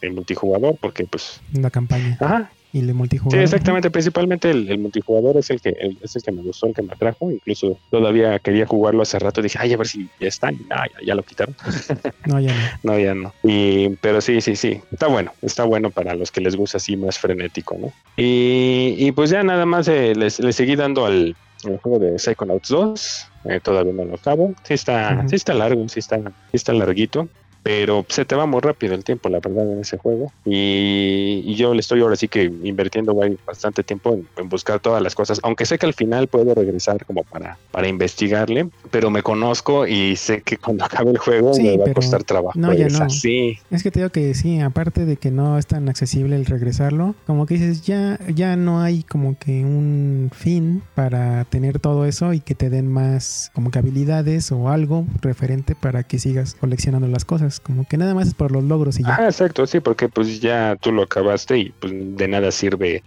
el 0.01 0.13
multijugador 0.13 0.77
porque 0.79 1.05
pues 1.05 1.41
La 1.53 1.69
campaña. 1.69 2.17
ajá 2.19 2.51
Y 2.71 2.79
el 2.79 2.85
Sí, 2.87 2.93
multijugador. 2.93 3.43
exactamente. 3.43 3.89
Principalmente 3.89 4.51
el, 4.51 4.69
el 4.69 4.77
multijugador 4.77 5.37
es 5.37 5.49
el 5.49 5.59
que 5.59 5.69
el- 5.69 5.97
es 6.03 6.15
el 6.15 6.21
que 6.21 6.31
me 6.31 6.43
gustó, 6.43 6.67
el 6.67 6.75
que 6.75 6.83
me 6.83 6.93
atrajo. 6.93 7.31
Incluso 7.31 7.79
todavía 7.89 8.37
quería 8.37 8.67
jugarlo 8.67 9.01
hace 9.01 9.17
rato. 9.17 9.41
Dije, 9.41 9.57
ay, 9.59 9.73
a 9.73 9.77
ver 9.77 9.87
si 9.87 10.07
ya 10.19 10.27
está. 10.27 10.51
Y, 10.51 10.57
ya, 10.69 10.85
ya 11.07 11.15
lo 11.15 11.23
quitaron. 11.23 11.55
No, 12.27 12.39
ya 12.39 12.53
no. 12.53 12.93
No, 12.93 12.99
ya 12.99 13.15
no. 13.15 13.33
Y, 13.43 13.89
pero 14.01 14.21
sí, 14.21 14.39
sí, 14.41 14.55
sí. 14.55 14.79
Está 14.91 15.07
bueno. 15.07 15.31
Está 15.41 15.63
bueno 15.63 15.89
para 15.89 16.13
los 16.13 16.29
que 16.31 16.41
les 16.41 16.55
gusta 16.55 16.77
así 16.77 16.95
más 16.95 17.17
frenético, 17.17 17.75
¿no? 17.79 17.91
Y, 18.17 18.93
y 18.99 19.11
pues 19.13 19.31
ya 19.31 19.41
nada 19.41 19.65
más 19.65 19.87
eh, 19.87 20.13
les, 20.15 20.39
les 20.39 20.55
seguí 20.55 20.75
dando 20.75 21.07
al, 21.07 21.35
juego 21.81 21.97
de 21.97 22.19
Psychonauts 22.19 22.69
2. 22.69 23.25
Eh, 23.45 23.59
todavía 23.63 23.93
no 23.93 24.05
lo 24.05 24.13
acabo. 24.15 24.53
Sí 24.63 24.75
está, 24.75 25.27
sí 25.27 25.35
está 25.37 25.55
largo, 25.55 25.89
sí 25.89 25.99
está, 25.99 26.17
sí 26.19 26.23
está 26.53 26.71
larguito. 26.73 27.27
Pero 27.69 28.03
se 28.09 28.25
te 28.25 28.33
va 28.33 28.47
muy 28.47 28.61
rápido 28.61 28.95
el 28.95 29.03
tiempo, 29.03 29.29
la 29.29 29.39
verdad, 29.39 29.71
en 29.71 29.81
ese 29.81 29.99
juego. 29.99 30.33
Y, 30.43 31.43
y 31.45 31.53
yo 31.53 31.75
le 31.75 31.81
estoy 31.81 32.01
ahora 32.01 32.15
sí 32.15 32.27
que 32.27 32.45
invirtiendo 32.45 33.15
bastante 33.45 33.83
tiempo 33.83 34.15
en, 34.15 34.27
en 34.37 34.49
buscar 34.49 34.79
todas 34.79 35.03
las 35.03 35.13
cosas. 35.13 35.39
Aunque 35.43 35.67
sé 35.67 35.77
que 35.77 35.85
al 35.85 35.93
final 35.93 36.27
puedo 36.27 36.55
regresar 36.55 37.05
como 37.05 37.23
para, 37.25 37.59
para 37.69 37.87
investigarle. 37.87 38.69
Pero 38.89 39.11
me 39.11 39.21
conozco 39.21 39.85
y 39.85 40.15
sé 40.15 40.41
que 40.41 40.57
cuando 40.57 40.83
acabe 40.83 41.11
el 41.11 41.19
juego 41.19 41.53
Sí, 41.53 41.61
me 41.61 41.77
va 41.77 41.85
a 41.85 41.93
costar 41.93 42.23
trabajo. 42.23 42.57
no, 42.57 42.73
ya 42.73 42.87
no. 42.87 43.07
Sí, 43.11 43.59
Es 43.69 43.83
que 43.83 43.91
te 43.91 43.99
digo 43.99 44.09
que 44.09 44.33
sí, 44.33 44.59
aparte 44.61 45.05
de 45.05 45.17
que 45.17 45.29
no 45.29 45.59
es 45.59 45.67
tan 45.67 45.89
accesible 45.89 46.37
el 46.37 46.47
regresarlo, 46.47 47.13
como 47.27 47.45
que 47.45 47.53
dices, 47.53 47.83
ya, 47.83 48.17
ya 48.33 48.55
no 48.55 48.81
hay 48.81 49.03
como 49.03 49.37
que 49.37 49.63
un 49.63 50.31
fin 50.33 50.81
para 50.95 51.45
tener 51.45 51.77
todo 51.77 52.05
eso 52.05 52.33
y 52.33 52.39
que 52.39 52.55
te 52.55 52.71
den 52.71 52.87
más 52.87 53.51
como 53.53 53.69
que 53.69 53.77
habilidades 53.77 54.51
o 54.51 54.69
algo 54.69 55.05
referente 55.21 55.75
para 55.75 56.01
que 56.01 56.17
sigas 56.17 56.55
coleccionando 56.55 57.07
las 57.07 57.25
cosas. 57.25 57.58
Como 57.63 57.85
que 57.87 57.97
nada 57.97 58.13
más 58.15 58.27
es 58.27 58.33
por 58.33 58.51
los 58.51 58.63
logros 58.63 58.99
y 58.99 59.03
ya. 59.03 59.15
Ah, 59.19 59.25
exacto, 59.25 59.65
sí, 59.67 59.79
porque 59.79 60.09
pues 60.09 60.39
ya 60.39 60.75
tú 60.81 60.91
lo 60.91 61.03
acabaste 61.03 61.57
y 61.57 61.71
pues 61.79 61.93
de 61.95 62.27
nada 62.27 62.51
sirve, 62.51 63.03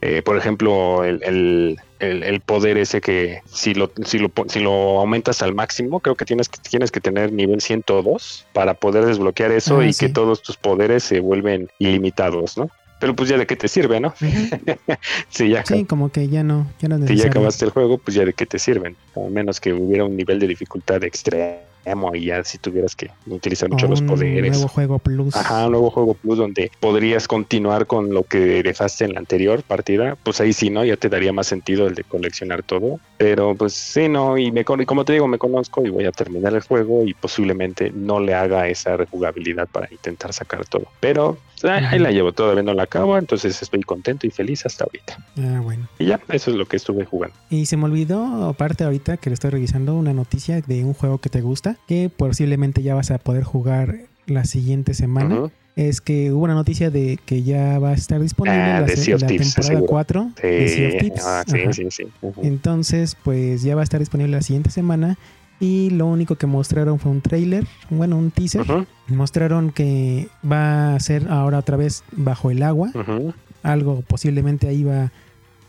eh, 0.00 0.22
por 0.22 0.36
ejemplo, 0.36 1.04
el, 1.04 1.22
el, 1.22 1.76
el- 1.98 2.22
el 2.22 2.40
poder 2.40 2.76
ese 2.78 3.00
que 3.00 3.40
si 3.46 3.74
lo, 3.74 3.90
si, 4.04 4.18
lo, 4.18 4.30
si 4.48 4.60
lo 4.60 5.00
aumentas 5.00 5.42
al 5.42 5.54
máximo, 5.54 6.00
creo 6.00 6.14
que 6.14 6.24
tienes 6.24 6.48
que, 6.48 6.58
tienes 6.68 6.90
que 6.90 7.00
tener 7.00 7.32
nivel 7.32 7.60
102 7.60 8.46
para 8.52 8.74
poder 8.74 9.04
desbloquear 9.06 9.50
eso 9.52 9.80
Ah, 9.80 9.86
y 9.86 9.92
sí. 9.92 10.06
que 10.06 10.12
todos 10.12 10.42
tus 10.42 10.56
poderes 10.56 11.02
se 11.04 11.20
vuelven 11.20 11.68
ilimitados, 11.78 12.56
¿no? 12.58 12.68
Pero 12.98 13.14
pues 13.14 13.28
ya 13.28 13.36
de 13.36 13.46
qué 13.46 13.56
te 13.56 13.68
sirve, 13.68 14.00
¿no? 14.00 14.14
sí, 15.28 15.50
ya, 15.50 15.64
Sí, 15.66 15.84
como 15.84 16.10
que 16.10 16.28
ya 16.28 16.42
no, 16.42 16.66
ya 16.80 16.88
no 16.88 17.06
si 17.06 17.16
ya 17.16 17.26
acabaste 17.26 17.64
el 17.66 17.70
juego, 17.70 17.98
pues 17.98 18.14
ya 18.14 18.24
de 18.24 18.32
qué 18.32 18.46
te 18.46 18.58
sirven, 18.58 18.96
a 19.14 19.28
menos 19.30 19.60
que 19.60 19.72
hubiera 19.72 20.04
un 20.04 20.16
nivel 20.16 20.38
de 20.38 20.46
dificultad 20.46 21.02
extremo 21.04 21.65
y 22.14 22.26
ya 22.26 22.42
si 22.42 22.58
tuvieras 22.58 22.96
que 22.96 23.10
utilizar 23.26 23.68
mucho 23.70 23.86
O 23.86 23.90
los 23.90 24.00
un 24.00 24.06
poderes. 24.08 24.50
nuevo 24.52 24.68
juego 24.68 24.98
plus. 24.98 25.36
Ajá, 25.36 25.66
un 25.66 25.72
nuevo 25.72 25.90
juego 25.90 26.14
plus 26.14 26.38
donde 26.38 26.70
podrías 26.80 27.28
continuar 27.28 27.86
con 27.86 28.12
lo 28.12 28.24
que 28.24 28.62
dejaste 28.62 29.04
en 29.04 29.14
la 29.14 29.20
anterior 29.20 29.62
partida, 29.62 30.16
pues 30.22 30.40
ahí 30.40 30.52
sí, 30.52 30.68
¿no? 30.70 30.84
Ya 30.84 30.96
te 30.96 31.08
daría 31.08 31.32
más 31.32 31.46
sentido 31.46 31.86
el 31.86 31.94
de 31.94 32.02
coleccionar 32.04 32.62
todo. 32.62 32.98
Pero 33.18 33.54
pues 33.54 33.72
sí, 33.74 34.08
no, 34.08 34.36
y 34.36 34.50
me 34.50 34.62
y 34.62 34.84
como 34.86 35.04
te 35.04 35.12
digo, 35.12 35.28
me 35.28 35.38
conozco 35.38 35.84
y 35.86 35.90
voy 35.90 36.04
a 36.06 36.12
terminar 36.12 36.54
el 36.54 36.60
juego 36.62 37.04
y 37.04 37.14
posiblemente 37.14 37.92
no 37.94 38.18
le 38.20 38.34
haga 38.34 38.68
esa 38.68 38.96
rejugabilidad 38.96 39.68
para 39.68 39.88
intentar 39.90 40.32
sacar 40.32 40.66
todo. 40.66 40.86
Pero 41.00 41.38
ahí, 41.64 41.84
ahí 41.84 41.98
la 41.98 42.10
llevo, 42.10 42.32
todavía 42.32 42.62
no 42.62 42.74
la 42.74 42.84
acabo, 42.84 43.16
entonces 43.18 43.60
estoy 43.62 43.82
contento 43.82 44.26
y 44.26 44.30
feliz 44.30 44.64
hasta 44.66 44.84
ahorita. 44.84 45.18
Ah, 45.38 45.60
bueno. 45.62 45.88
Y 45.98 46.06
ya, 46.06 46.20
eso 46.28 46.50
es 46.50 46.56
lo 46.56 46.66
que 46.66 46.76
estuve 46.76 47.04
jugando. 47.04 47.34
Y 47.50 47.66
se 47.66 47.76
me 47.76 47.84
olvidó, 47.84 48.44
aparte 48.48 48.84
ahorita 48.84 49.16
que 49.16 49.30
lo 49.30 49.34
estoy 49.34 49.50
revisando, 49.50 49.94
una 49.94 50.12
noticia 50.12 50.60
de 50.60 50.84
un 50.84 50.94
juego 50.94 51.18
que 51.18 51.28
te 51.30 51.40
gusta, 51.40 51.76
que 51.88 52.10
posiblemente 52.14 52.82
ya 52.82 52.94
vas 52.94 53.10
a 53.10 53.18
poder 53.18 53.44
jugar 53.44 53.96
la 54.26 54.44
siguiente 54.44 54.94
semana. 54.94 55.34
Ujú. 55.36 55.50
Es 55.76 56.00
que 56.00 56.32
hubo 56.32 56.44
una 56.44 56.54
noticia 56.54 56.90
de 56.90 57.18
que 57.26 57.42
ya 57.42 57.78
va 57.78 57.90
a 57.90 57.92
estar 57.94 58.18
disponible 58.18 58.58
Ah, 58.58 58.80
la, 58.80 58.88
se- 58.88 59.10
la 59.10 59.18
Thieves, 59.26 59.52
temporada 59.54 59.74
seguro. 59.74 59.86
4 59.86 60.30
de 60.42 60.68
Sea 60.68 60.86
of 60.88 60.92
Sí, 60.92 60.98
Thieves. 60.98 61.24
ah, 61.26 61.44
sí, 61.46 61.58
sí, 61.72 61.86
sí. 61.90 62.04
Ujú. 62.22 62.40
Entonces, 62.42 63.14
pues 63.22 63.62
ya 63.62 63.74
va 63.74 63.82
a 63.82 63.84
estar 63.84 64.00
disponible 64.00 64.32
la 64.34 64.42
siguiente 64.42 64.70
semana. 64.70 65.18
Y 65.58 65.90
lo 65.90 66.06
único 66.06 66.36
que 66.36 66.46
mostraron 66.46 66.98
fue 66.98 67.10
un 67.10 67.20
trailer, 67.22 67.66
bueno, 67.90 68.18
un 68.18 68.30
teaser. 68.30 68.66
Mostraron 69.08 69.70
que 69.72 70.28
va 70.50 70.94
a 70.94 71.00
ser 71.00 71.28
ahora 71.30 71.58
otra 71.58 71.76
vez 71.76 72.02
bajo 72.12 72.50
el 72.50 72.62
agua. 72.62 72.90
Algo 73.62 74.02
posiblemente 74.06 74.68
ahí 74.68 74.84
va, 74.84 75.12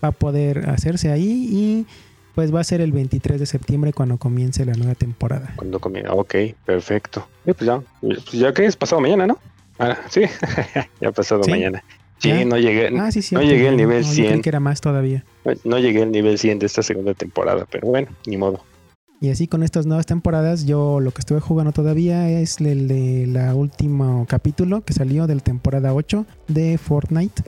va 0.03 0.09
a 0.09 0.11
poder 0.11 0.69
hacerse 0.69 1.11
ahí. 1.11 1.47
Y 1.51 1.85
pues 2.35 2.53
va 2.53 2.59
a 2.59 2.63
ser 2.63 2.81
el 2.81 2.91
23 2.91 3.39
de 3.39 3.45
septiembre 3.45 3.93
cuando 3.93 4.17
comience 4.17 4.63
la 4.65 4.73
nueva 4.73 4.93
temporada. 4.95 5.53
Cuando 5.55 5.79
comienza, 5.79 6.13
ok, 6.13 6.35
perfecto. 6.65 7.27
Eh, 7.45 7.53
pues 7.53 7.65
ya, 7.67 7.81
pues 8.01 8.31
ya 8.33 8.53
que 8.53 8.65
es 8.65 8.75
pasado 8.75 9.01
mañana, 9.01 9.25
¿no? 9.25 9.39
Ah, 9.79 9.97
sí, 10.09 10.21
ya 11.01 11.11
pasado 11.11 11.43
Sí. 11.43 11.51
mañana. 11.51 11.83
Sí, 12.19 12.29
Ya. 12.29 12.45
no 12.45 12.57
llegué, 12.57 12.89
Ah, 12.99 13.11
sí, 13.11 13.21
no 13.33 13.41
llegué 13.43 13.67
al 13.69 13.75
no, 13.75 13.77
nivel 13.77 14.01
no, 14.01 14.07
yo 14.07 14.13
creí 14.15 14.27
100, 14.27 14.41
que 14.41 14.49
era 14.49 14.59
más 14.59 14.81
todavía. 14.81 15.23
no 15.63 15.77
llegué 15.79 16.01
al 16.03 16.11
nivel 16.11 16.37
100 16.39 16.59
de 16.59 16.65
esta 16.65 16.81
segunda 16.83 17.13
temporada, 17.13 17.65
pero 17.71 17.87
bueno, 17.87 18.07
ni 18.25 18.37
modo. 18.37 18.59
Y 19.19 19.31
así 19.31 19.47
con 19.47 19.63
estas 19.63 19.87
nuevas 19.87 20.05
temporadas, 20.05 20.65
yo 20.65 20.99
lo 20.99 21.11
que 21.11 21.21
estuve 21.21 21.39
jugando 21.39 21.71
todavía 21.71 22.29
es 22.29 22.61
el 22.61 22.87
de 22.87 23.25
la 23.25 23.55
último 23.55 24.25
capítulo 24.29 24.81
que 24.81 24.93
salió 24.93 25.25
de 25.25 25.33
la 25.33 25.41
temporada 25.41 25.93
8 25.93 26.25
de 26.47 26.77
Fortnite. 26.77 27.41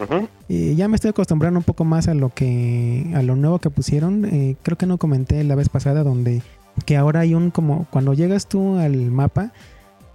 Eh, 0.49 0.73
ya 0.75 0.87
me 0.87 0.95
estoy 0.95 1.09
acostumbrando 1.09 1.59
un 1.59 1.63
poco 1.63 1.85
más 1.85 2.07
a 2.07 2.15
lo 2.15 2.29
que 2.29 3.11
a 3.13 3.21
lo 3.21 3.35
nuevo 3.35 3.59
que 3.59 3.69
pusieron. 3.69 4.25
Eh, 4.25 4.55
creo 4.63 4.79
que 4.79 4.87
no 4.87 4.97
comenté 4.97 5.43
la 5.43 5.53
vez 5.53 5.69
pasada 5.69 6.03
donde 6.03 6.41
que 6.85 6.97
ahora 6.97 7.19
hay 7.19 7.35
un 7.35 7.51
como 7.51 7.85
cuando 7.91 8.13
llegas 8.13 8.47
tú 8.47 8.77
al 8.77 9.11
mapa 9.11 9.51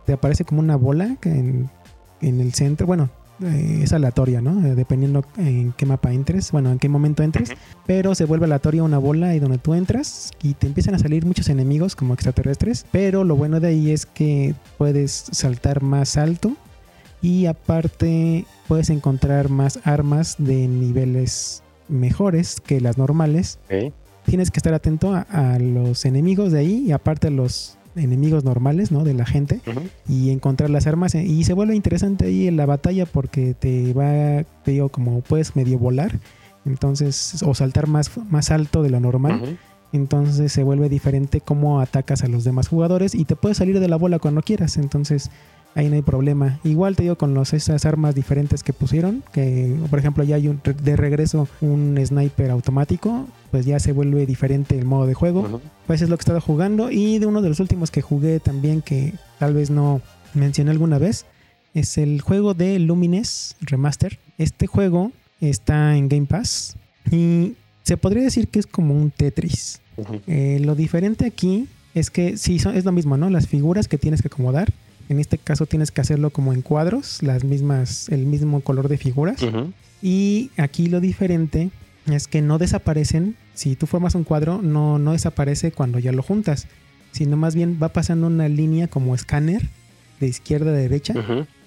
te 0.06 0.14
aparece 0.14 0.44
como 0.44 0.60
una 0.60 0.76
bola 0.76 1.16
que 1.20 1.30
en, 1.30 1.70
en 2.20 2.40
el 2.40 2.52
centro. 2.52 2.86
Bueno, 2.86 3.10
eh, 3.42 3.80
es 3.82 3.92
aleatoria, 3.92 4.40
¿no? 4.40 4.64
Eh, 4.64 4.74
dependiendo 4.74 5.24
en 5.36 5.72
qué 5.72 5.86
mapa 5.86 6.12
entres, 6.12 6.52
bueno, 6.52 6.70
en 6.70 6.78
qué 6.78 6.88
momento 6.88 7.22
entres, 7.22 7.50
pero 7.86 8.14
se 8.14 8.24
vuelve 8.24 8.44
aleatoria 8.44 8.82
una 8.82 8.98
bola 8.98 9.28
ahí 9.30 9.40
donde 9.40 9.58
tú 9.58 9.74
entras 9.74 10.30
y 10.42 10.54
te 10.54 10.66
empiezan 10.66 10.94
a 10.94 10.98
salir 10.98 11.26
muchos 11.26 11.48
enemigos 11.48 11.96
como 11.96 12.14
extraterrestres, 12.14 12.86
pero 12.92 13.24
lo 13.24 13.34
bueno 13.34 13.58
de 13.60 13.68
ahí 13.68 13.90
es 13.90 14.06
que 14.06 14.54
puedes 14.78 15.10
saltar 15.32 15.82
más 15.82 16.16
alto 16.16 16.56
y 17.22 17.46
aparte 17.46 18.44
puedes 18.68 18.90
encontrar 18.90 19.48
más 19.48 19.80
armas 19.84 20.36
de 20.38 20.68
niveles 20.68 21.62
mejores 21.88 22.60
que 22.60 22.80
las 22.80 22.98
normales. 22.98 23.58
Tienes 24.26 24.50
que 24.50 24.58
estar 24.58 24.72
atento 24.72 25.12
a, 25.12 25.20
a 25.22 25.58
los 25.58 26.04
enemigos 26.04 26.52
de 26.52 26.60
ahí 26.60 26.84
y 26.86 26.92
aparte 26.92 27.30
los 27.30 27.76
enemigos 27.96 28.44
normales, 28.44 28.90
¿no? 28.92 29.04
De 29.04 29.14
la 29.14 29.26
gente 29.26 29.60
y 30.08 30.30
encontrar 30.30 30.70
las 30.70 30.86
armas. 30.86 31.14
eh, 31.14 31.24
Y 31.24 31.44
se 31.44 31.52
vuelve 31.52 31.74
interesante 31.76 32.26
ahí 32.26 32.48
en 32.48 32.56
la 32.56 32.66
batalla 32.66 33.06
porque 33.06 33.54
te 33.54 33.92
va, 33.92 34.44
te 34.64 34.72
digo, 34.72 34.88
como 34.88 35.20
puedes 35.20 35.56
medio 35.56 35.78
volar. 35.78 36.18
Entonces, 36.66 37.42
o 37.42 37.54
saltar 37.54 37.86
más, 37.88 38.10
más 38.30 38.50
alto 38.50 38.82
de 38.82 38.90
lo 38.90 39.00
normal. 39.00 39.58
Entonces 39.92 40.50
se 40.50 40.64
vuelve 40.64 40.88
diferente 40.88 41.40
cómo 41.40 41.80
atacas 41.80 42.24
a 42.24 42.28
los 42.28 42.42
demás 42.42 42.68
jugadores 42.68 43.14
y 43.14 43.24
te 43.26 43.36
puedes 43.36 43.58
salir 43.58 43.78
de 43.78 43.86
la 43.88 43.96
bola 43.96 44.18
cuando 44.18 44.42
quieras. 44.42 44.76
Entonces 44.76 45.30
ahí 45.76 45.88
no 45.88 45.94
hay 45.94 46.02
problema. 46.02 46.58
Igual 46.64 46.96
te 46.96 47.04
digo 47.04 47.16
con 47.16 47.32
los, 47.34 47.52
esas 47.52 47.84
armas 47.84 48.14
diferentes 48.14 48.64
que 48.64 48.72
pusieron, 48.72 49.22
que 49.32 49.74
por 49.90 49.98
ejemplo 50.00 50.24
ya 50.24 50.36
hay 50.36 50.48
un, 50.48 50.60
de 50.82 50.96
regreso 50.96 51.46
un 51.60 51.96
sniper 52.04 52.50
automático, 52.50 53.26
pues 53.54 53.66
ya 53.66 53.78
se 53.78 53.92
vuelve 53.92 54.26
diferente 54.26 54.76
el 54.76 54.84
modo 54.84 55.06
de 55.06 55.14
juego. 55.14 55.42
Ujú. 55.42 55.60
Pues 55.86 56.02
es 56.02 56.08
lo 56.08 56.16
que 56.16 56.22
he 56.22 56.24
estado 56.24 56.40
jugando. 56.40 56.90
Y 56.90 57.20
de 57.20 57.26
uno 57.26 57.40
de 57.40 57.48
los 57.50 57.60
últimos 57.60 57.92
que 57.92 58.02
jugué 58.02 58.40
también, 58.40 58.82
que 58.82 59.12
tal 59.38 59.54
vez 59.54 59.70
no 59.70 60.00
mencioné 60.34 60.72
alguna 60.72 60.98
vez, 60.98 61.24
es 61.72 61.96
el 61.96 62.20
juego 62.20 62.54
de 62.54 62.80
Lumines 62.80 63.54
Remaster. 63.60 64.18
Este 64.38 64.66
juego 64.66 65.12
está 65.40 65.96
en 65.96 66.08
Game 66.08 66.26
Pass 66.26 66.74
y 67.12 67.54
se 67.84 67.96
podría 67.96 68.24
decir 68.24 68.48
que 68.48 68.58
es 68.58 68.66
como 68.66 68.92
un 68.92 69.12
Tetris. 69.12 69.80
Eh, 70.26 70.58
lo 70.64 70.74
diferente 70.74 71.24
aquí 71.24 71.68
es 71.94 72.10
que 72.10 72.36
sí, 72.36 72.58
son- 72.58 72.74
es 72.76 72.84
lo 72.84 72.90
mismo, 72.90 73.16
¿no? 73.16 73.30
Las 73.30 73.46
figuras 73.46 73.86
que 73.86 73.98
tienes 73.98 74.20
que 74.20 74.26
acomodar. 74.26 74.72
En 75.08 75.20
este 75.20 75.38
caso 75.38 75.66
tienes 75.66 75.92
que 75.92 76.00
hacerlo 76.00 76.30
como 76.30 76.52
en 76.52 76.60
cuadros, 76.62 77.22
las 77.22 77.44
mismas, 77.44 78.08
el 78.08 78.26
mismo 78.26 78.62
color 78.62 78.88
de 78.88 78.98
figuras. 78.98 79.36
Y 80.02 80.50
aquí 80.56 80.88
lo 80.88 80.98
diferente 81.00 81.70
es 82.10 82.26
que 82.26 82.42
no 82.42 82.58
desaparecen. 82.58 83.36
Si 83.54 83.76
tú 83.76 83.86
formas 83.86 84.14
un 84.14 84.24
cuadro, 84.24 84.60
no, 84.62 84.98
no 84.98 85.12
desaparece 85.12 85.72
cuando 85.72 85.98
ya 85.98 86.12
lo 86.12 86.22
juntas. 86.22 86.66
Sino 87.12 87.36
más 87.36 87.54
bien 87.54 87.78
va 87.80 87.90
pasando 87.90 88.26
una 88.26 88.48
línea 88.48 88.88
como 88.88 89.14
escáner 89.14 89.62
de 90.20 90.26
izquierda 90.26 90.70
a 90.70 90.74
derecha. 90.74 91.14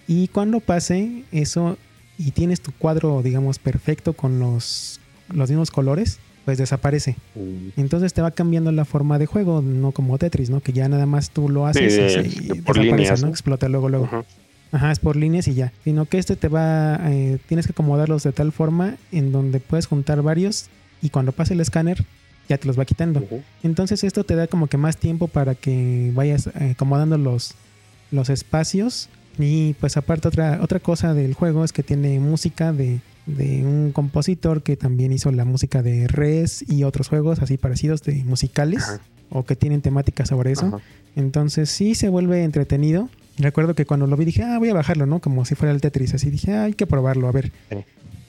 Y 0.07 0.27
cuando 0.27 0.59
pase 0.59 1.23
eso 1.31 1.77
y 2.17 2.31
tienes 2.31 2.61
tu 2.61 2.71
cuadro, 2.71 3.21
digamos, 3.21 3.59
perfecto 3.59 4.13
con 4.13 4.39
los, 4.39 4.99
los 5.33 5.49
mismos 5.49 5.71
colores, 5.71 6.19
pues 6.45 6.57
desaparece. 6.57 7.15
Mm. 7.35 7.79
Entonces 7.79 8.13
te 8.13 8.21
va 8.21 8.31
cambiando 8.31 8.71
la 8.71 8.85
forma 8.85 9.19
de 9.19 9.25
juego, 9.25 9.61
no 9.61 9.91
como 9.91 10.17
Tetris, 10.17 10.49
¿no? 10.49 10.61
Que 10.61 10.73
ya 10.73 10.87
nada 10.89 11.05
más 11.05 11.29
tú 11.29 11.49
lo 11.49 11.65
haces 11.65 11.93
Sí, 11.93 12.39
y 12.41 12.61
por 12.61 12.75
desaparece, 12.75 12.83
líneas, 12.83 13.21
¿no? 13.21 13.29
Explota 13.29 13.67
luego, 13.69 13.89
luego. 13.89 14.25
Ajá, 14.71 14.91
es 14.91 14.99
por 14.99 15.15
líneas 15.15 15.47
y 15.47 15.53
ya. 15.53 15.71
Sino 15.83 16.05
que 16.05 16.17
este 16.17 16.35
te 16.35 16.47
va, 16.47 16.99
eh, 17.11 17.37
tienes 17.47 17.67
que 17.67 17.71
acomodarlos 17.71 18.23
de 18.23 18.31
tal 18.31 18.51
forma 18.51 18.95
en 19.11 19.31
donde 19.31 19.59
puedes 19.59 19.87
juntar 19.87 20.21
varios 20.21 20.69
y 21.01 21.09
cuando 21.09 21.31
pase 21.31 21.53
el 21.53 21.61
escáner 21.61 22.05
ya 22.49 22.57
te 22.57 22.67
los 22.67 22.79
va 22.79 22.85
quitando. 22.85 23.25
Entonces 23.63 24.03
esto 24.03 24.23
te 24.23 24.35
da 24.35 24.47
como 24.47 24.67
que 24.67 24.77
más 24.77 24.97
tiempo 24.97 25.27
para 25.27 25.55
que 25.55 26.11
vayas 26.15 26.47
eh, 26.47 26.71
acomodando 26.71 27.17
los, 27.17 27.55
los 28.11 28.29
espacios. 28.29 29.09
Y 29.37 29.73
pues 29.73 29.97
aparte 29.97 30.27
otra, 30.27 30.59
otra 30.61 30.79
cosa 30.79 31.13
del 31.13 31.33
juego 31.33 31.63
es 31.63 31.73
que 31.73 31.83
tiene 31.83 32.19
música 32.19 32.71
de, 32.73 33.01
de 33.25 33.63
un 33.65 33.91
compositor 33.91 34.63
que 34.63 34.77
también 34.77 35.11
hizo 35.11 35.31
la 35.31 35.45
música 35.45 35.83
de 35.83 36.07
Res 36.07 36.63
y 36.67 36.83
otros 36.83 37.09
juegos 37.09 37.39
así 37.41 37.57
parecidos 37.57 38.01
de 38.03 38.23
musicales 38.23 38.83
Ajá. 38.83 39.01
o 39.29 39.43
que 39.43 39.55
tienen 39.55 39.81
temática 39.81 40.25
sobre 40.25 40.53
eso. 40.53 40.67
Ajá. 40.67 40.79
Entonces 41.15 41.69
sí 41.69 41.95
se 41.95 42.09
vuelve 42.09 42.43
entretenido. 42.43 43.09
Recuerdo 43.37 43.75
que 43.75 43.85
cuando 43.85 44.07
lo 44.07 44.15
vi 44.17 44.25
dije, 44.25 44.43
ah, 44.43 44.57
voy 44.57 44.69
a 44.69 44.73
bajarlo, 44.73 45.05
¿no? 45.05 45.19
Como 45.19 45.45
si 45.45 45.55
fuera 45.55 45.73
el 45.73 45.81
Tetris. 45.81 46.13
Así 46.13 46.29
dije, 46.29 46.53
ah, 46.53 46.63
hay 46.63 46.73
que 46.73 46.87
probarlo, 46.87 47.27
a 47.27 47.31
ver. 47.31 47.51
Sí. 47.69 47.77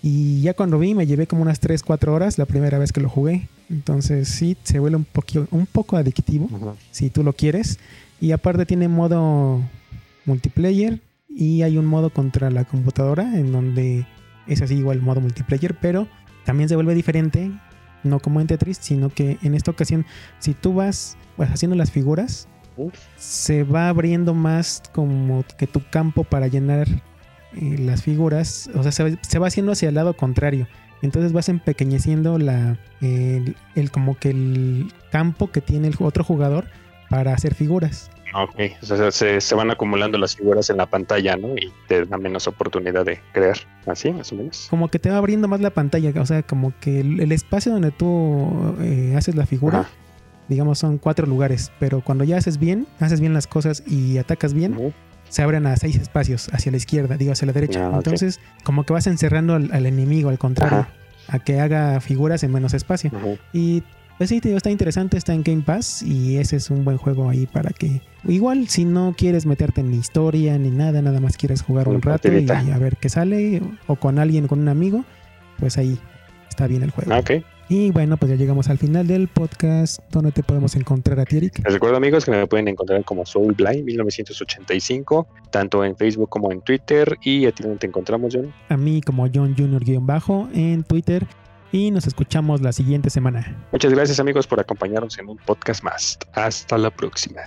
Y 0.03 0.43
ya 0.43 0.55
cuando 0.55 0.79
vi 0.79 0.95
me 0.95 1.07
llevé 1.07 1.27
como 1.27 1.43
unas 1.43 1.61
3, 1.61 1.83
4 1.83 2.15
horas 2.15 2.39
la 2.39 2.47
primera 2.47 2.79
vez 2.79 2.93
que 2.93 3.01
lo 3.01 3.09
jugué. 3.09 3.49
Entonces 3.69 4.29
sí 4.29 4.57
se 4.63 4.79
vuelve 4.79 4.97
un, 4.97 5.07
un 5.51 5.67
poco 5.67 5.97
adictivo 5.97 6.49
si 6.91 7.11
tú 7.11 7.23
lo 7.23 7.33
quieres. 7.33 7.79
Y 8.21 8.33
aparte 8.33 8.67
tiene 8.67 8.89
modo 8.89 9.63
multiplayer 10.25 11.01
y 11.29 11.63
hay 11.63 11.79
un 11.79 11.87
modo 11.87 12.11
contra 12.11 12.51
la 12.51 12.65
computadora 12.65 13.39
en 13.39 13.53
donde 13.53 14.07
es 14.47 14.63
así 14.63 14.75
igual 14.75 15.01
modo 15.01 15.21
multiplayer, 15.21 15.77
pero 15.81 16.09
también 16.45 16.69
se 16.69 16.75
vuelve 16.75 16.95
diferente, 16.95 17.51
no 18.03 18.21
como 18.21 18.41
en 18.41 18.47
Tetris, 18.47 18.79
sino 18.81 19.11
que 19.11 19.39
en 19.43 19.55
esta 19.55 19.71
ocasión 19.71 20.07
si 20.39 20.55
tú 20.55 20.75
vas 20.75 21.17
pues, 21.37 21.51
haciendo 21.51 21.77
las 21.77 21.91
figuras, 21.91 22.49
Uf. 22.77 22.95
se 23.17 23.65
va 23.65 23.89
abriendo 23.89 24.35
más 24.35 24.83
como 24.93 25.45
que 25.57 25.67
tu 25.67 25.83
campo 25.91 26.25
para 26.25 26.49
llenar 26.49 26.89
eh, 27.61 27.77
las 27.79 28.03
figuras, 28.03 28.71
o 28.75 28.83
sea, 28.83 28.93
se, 28.93 29.19
se 29.23 29.39
va 29.39 29.47
haciendo 29.49 29.73
hacia 29.73 29.89
el 29.89 29.95
lado 29.95 30.15
contrario. 30.15 30.67
Entonces 31.03 31.33
vas 31.33 31.49
empequeñeciendo 31.49 32.39
la, 32.39 32.77
el, 33.01 33.57
el- 33.77 33.91
como 33.91 34.17
que 34.19 34.31
el 34.31 34.93
campo 35.13 35.51
que 35.53 35.61
tiene 35.61 35.89
el 35.89 35.95
otro 36.01 36.25
jugador 36.25 36.67
para 37.09 37.35
hacer 37.35 37.55
figuras. 37.55 38.11
Ok, 38.35 38.61
o 38.83 38.85
sea, 38.87 39.11
se, 39.11 39.41
se 39.41 39.55
van 39.55 39.71
acumulando 39.71 40.19
las 40.19 40.37
figuras 40.37 40.69
en 40.69 40.77
la 40.77 40.85
pantalla, 40.87 41.37
¿no? 41.37 41.49
Y 41.57 41.73
te 41.87 42.05
da 42.05 42.19
menos 42.19 42.47
oportunidad 42.47 43.07
de 43.07 43.21
crear, 43.33 43.57
así 43.87 44.11
más 44.13 44.31
o 44.33 44.37
menos. 44.37 44.67
Como 44.69 44.89
que 44.89 44.99
te 44.99 45.09
va 45.09 45.17
abriendo 45.17 45.49
más 45.49 45.61
la 45.61 45.71
pantalla, 45.71 46.13
o 46.21 46.27
sea, 46.27 46.43
como 46.43 46.75
que 46.81 47.01
el, 47.01 47.21
el 47.21 47.33
espacio 47.33 47.73
donde 47.73 47.91
tú 47.91 48.77
eh, 48.81 49.15
haces 49.17 49.35
la 49.35 49.47
figura, 49.47 49.81
Ajá. 49.81 49.91
digamos, 50.49 50.79
son 50.79 50.99
cuatro 50.99 51.27
lugares, 51.27 51.73
pero 51.81 52.03
cuando 52.03 52.25
ya 52.25 52.37
haces 52.37 52.59
bien, 52.59 52.87
haces 53.01 53.21
bien 53.21 53.33
las 53.33 53.47
cosas 53.47 53.83
y 53.87 54.19
atacas 54.19 54.53
bien. 54.53 54.93
Se 55.29 55.43
abren 55.43 55.67
a 55.67 55.77
seis 55.77 55.97
espacios 55.97 56.49
hacia 56.53 56.71
la 56.73 56.79
izquierda, 56.79 57.17
digo, 57.17 57.33
hacia 57.33 57.47
la 57.47 57.53
derecha. 57.53 57.89
Ah. 57.89 57.97
Entonces, 57.97 58.41
como 58.65 58.85
que 58.85 58.93
vas 58.93 59.07
encerrando 59.07 59.55
al, 59.55 59.71
al 59.73 59.87
enemigo, 59.87 60.31
al 60.31 60.39
contrario, 60.39 60.79
Ajá. 60.79 60.89
a 61.29 61.39
que 61.39 61.61
haga 61.61 62.01
figuras 62.01 62.43
en 62.43 62.53
menos 62.53 62.75
espacio. 62.75 63.11
Y 63.53 63.83
pues 64.17 64.31
sí, 64.31 64.41
te 64.41 64.49
digo, 64.49 64.57
está 64.57 64.71
interesante, 64.71 65.17
está 65.17 65.33
en 65.33 65.45
Game 65.45 65.63
Pass 65.63 66.03
y 66.03 66.39
ese 66.39 66.57
es 66.57 66.71
un 66.71 66.85
buen 66.85 66.97
juego 66.97 67.31
ahí 67.31 67.47
para 67.47 67.71
que... 67.71 68.03
Igual, 68.27 68.67
si 68.69 68.85
no 68.85 69.15
quieres 69.17 69.47
meterte 69.47 69.81
en 69.81 69.95
historia 69.95 70.59
ni 70.59 70.71
nada, 70.71 71.01
nada 71.03 71.21
más 71.21 71.37
quieres 71.37 71.63
jugar 71.63 71.89
un 71.89 72.03
rato 72.03 72.29
y 72.33 72.51
a 72.51 72.79
ver 72.79 72.97
qué 72.97 73.09
sale, 73.09 73.63
o 73.87 73.95
con 73.95 74.19
alguien, 74.19 74.49
con 74.49 74.59
un 74.59 74.69
amigo, 74.69 75.05
pues 75.59 75.79
ahí 75.79 75.97
está 76.49 76.67
bien 76.67 76.83
el 76.83 76.91
juego. 76.91 77.13
Ah, 77.13 77.19
Ok. 77.21 77.31
Y 77.71 77.91
bueno, 77.91 78.17
pues 78.17 78.31
ya 78.31 78.37
llegamos 78.37 78.69
al 78.69 78.79
final 78.79 79.07
del 79.07 79.29
podcast. 79.29 80.01
¿Dónde 80.11 80.33
te 80.33 80.43
podemos 80.43 80.75
encontrar 80.75 81.21
a 81.21 81.25
ti, 81.25 81.37
Eric? 81.37 81.61
Les 81.65 81.75
recuerdo 81.75 81.97
amigos 81.97 82.25
que 82.25 82.31
me 82.31 82.47
pueden 82.47 82.69
encontrar 82.69 83.05
como 83.05 83.27
Soulblind 83.27 83.85
1985, 83.85 85.29
tanto 85.51 85.85
en 85.85 85.95
Facebook 85.95 86.31
como 86.31 86.51
en 86.51 86.63
Twitter. 86.63 87.19
¿Y 87.23 87.45
a 87.45 87.53
ti 87.53 87.63
dónde 87.63 87.79
te 87.79 87.87
encontramos, 87.87 88.35
John? 88.35 88.53
A 88.71 88.77
mí 88.77 89.03
como 89.03 89.29
John 89.33 89.55
Junior-bajo 89.57 90.49
en 90.55 90.83
Twitter. 90.83 91.27
Y 91.71 91.91
nos 91.91 92.07
escuchamos 92.07 92.63
la 92.63 92.73
siguiente 92.73 93.11
semana. 93.11 93.67
Muchas 93.73 93.93
gracias 93.93 94.19
amigos 94.19 94.47
por 94.47 94.59
acompañarnos 94.59 95.19
en 95.19 95.29
un 95.29 95.37
podcast 95.37 95.85
más. 95.85 96.19
Hasta 96.33 96.79
la 96.79 96.91
próxima. 96.91 97.43